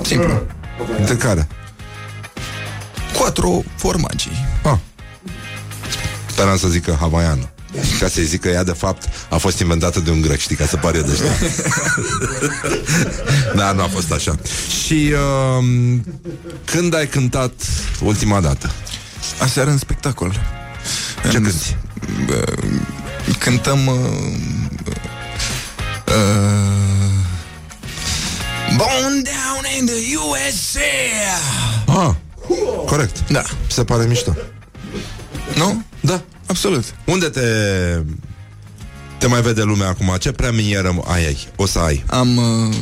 [0.03, 0.41] Simplu.
[1.05, 1.47] De care?
[3.17, 4.29] Quattro formaggi.
[4.63, 4.77] Ah.
[6.29, 7.49] Speram să zică havaiană.
[7.99, 10.65] Ca să-i zic că ea, de fapt, a fost inventată de un grec, știi, ca
[10.65, 11.19] să pare de
[13.55, 14.35] Da, nu a fost așa.
[14.85, 15.13] Și
[15.57, 16.03] um,
[16.65, 17.51] când ai cântat
[18.01, 18.71] ultima dată?
[19.41, 20.39] Aseară în spectacol.
[21.31, 21.75] Ce În- cânti?
[22.29, 22.53] Uh,
[23.39, 23.95] cântăm uh,
[26.07, 26.77] uh,
[28.77, 30.79] Born down in the USA
[31.85, 32.13] Ah,
[32.85, 33.29] corect.
[33.29, 34.35] Da, Se pare mișto.
[35.55, 35.83] nu?
[35.99, 36.21] Da.
[36.49, 37.41] Absolut Unde te...
[39.17, 40.15] Te mai vede lumea acum?
[40.19, 41.47] Ce premieră ai, ai?
[41.55, 42.03] O să ai?
[42.07, 42.75] Am, uh,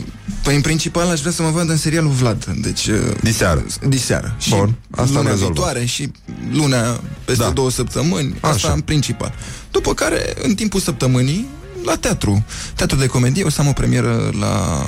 [0.44, 3.66] păi în principal aș vrea să mă vadă în serialul Vlad Deci uh, Diseară.
[3.88, 5.54] Diseară Și Bun, asta am luna rezolvat.
[5.56, 6.12] viitoare Și
[6.52, 7.50] luna peste Da.
[7.50, 8.72] două săptămâni Asta Așa.
[8.74, 9.34] în principal
[9.72, 11.48] După care, în timpul săptămânii
[11.86, 12.46] La teatru
[12.76, 14.82] Teatru de comedie O să am o premieră la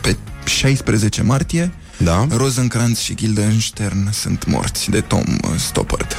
[0.00, 2.26] Pe 16 martie Da?
[2.30, 6.16] Rosencrantz și Guildenstern sunt morți de Tom uh, Stoppard.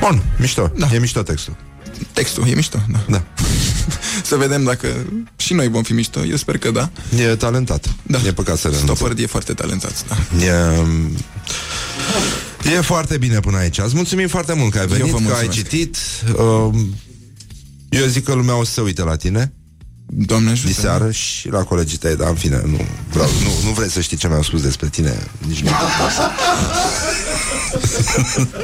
[0.00, 0.72] Bun, mișto.
[0.76, 0.88] Da.
[0.92, 1.56] E mișto textul.
[2.12, 3.04] Textul e mișto, da.
[3.08, 3.22] Da.
[4.24, 4.88] Să vedem dacă
[5.36, 6.24] și noi vom fi mișto.
[6.24, 6.90] Eu sper că da.
[7.18, 7.94] E talentat.
[8.02, 8.18] Da.
[8.26, 8.92] E păcat să renunțe.
[8.94, 10.16] Stoppard e foarte talentat, da.
[10.44, 10.52] E,
[12.76, 13.78] e foarte bine până aici.
[13.78, 15.50] Îți mulțumim foarte mult că ai venit, vă că ai mulțumesc.
[15.50, 15.96] citit.
[16.38, 16.94] Um,
[17.88, 19.52] Eu zic că lumea o să se uite la tine
[20.06, 20.68] Doamne ajută.
[20.68, 22.80] diseară și la colegii tăi, dar în fine, nu,
[23.12, 25.70] vreau, nu, nu vrei să știi ce mi-au spus despre tine, nici nu.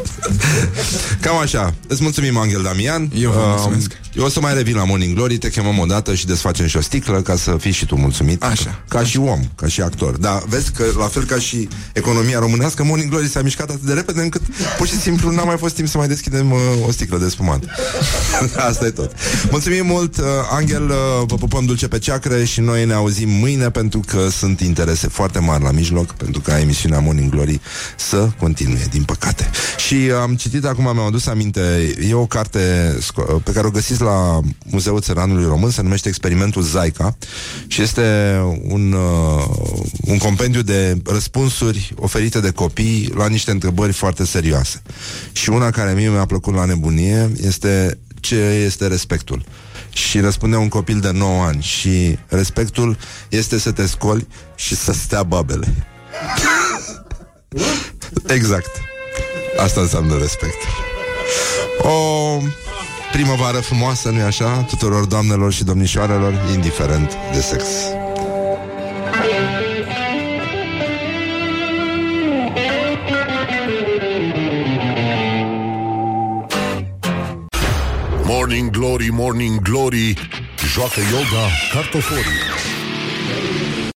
[1.20, 1.74] Cam așa.
[1.86, 3.10] Îți mulțumim, Angel Damian.
[3.14, 3.92] Eu vă Um, mulțumesc.
[4.14, 6.76] Eu o să mai revin la Morning Glory, te chemăm o dată și desfacem și
[6.76, 8.42] o sticlă ca să fii și tu mulțumit.
[8.42, 8.82] Așa.
[8.88, 10.16] Ca și om, ca și actor.
[10.16, 13.92] Dar vezi că, la fel ca și economia românească, Morning Glory s-a mișcat atât de
[13.92, 14.40] repede încât
[14.78, 17.64] pur și simplu n-a mai fost timp să mai deschidem uh, o sticlă de spumant.
[18.68, 19.12] Asta e tot.
[19.50, 20.96] Mulțumim mult, uh, Angel, uh,
[21.26, 25.38] vă pupăm dulce pe ceacre și noi ne auzim mâine pentru că sunt interese foarte
[25.38, 27.60] mari la mijloc pentru ca emisiunea Morning Glory
[27.96, 29.50] să continue, din păcate.
[29.86, 33.70] Și uh, am citit acum, mi-am adus aminte, e o carte sco- pe care o
[33.70, 37.16] găsiți la Muzeul Țăranului Român, se numește Experimentul Zaica
[37.66, 39.44] și este un, uh,
[40.00, 44.82] un compendiu de răspunsuri oferite de copii la niște întrebări foarte serioase.
[45.32, 49.44] Și una care mie mi-a plăcut la nebunie este ce este respectul.
[49.92, 52.96] Și răspunde un copil de 9 ani și respectul
[53.28, 55.86] este să te scoli și să stea babele.
[58.36, 58.70] exact.
[59.56, 60.56] Asta înseamnă respect.
[61.78, 62.38] O
[63.12, 64.64] primăvară frumoasă, nu-i așa?
[64.68, 67.64] Tuturor doamnelor și domnișoarelor, indiferent de sex.
[78.24, 80.14] Morning Glory, Morning Glory
[80.72, 82.73] Joacă yoga cartoforii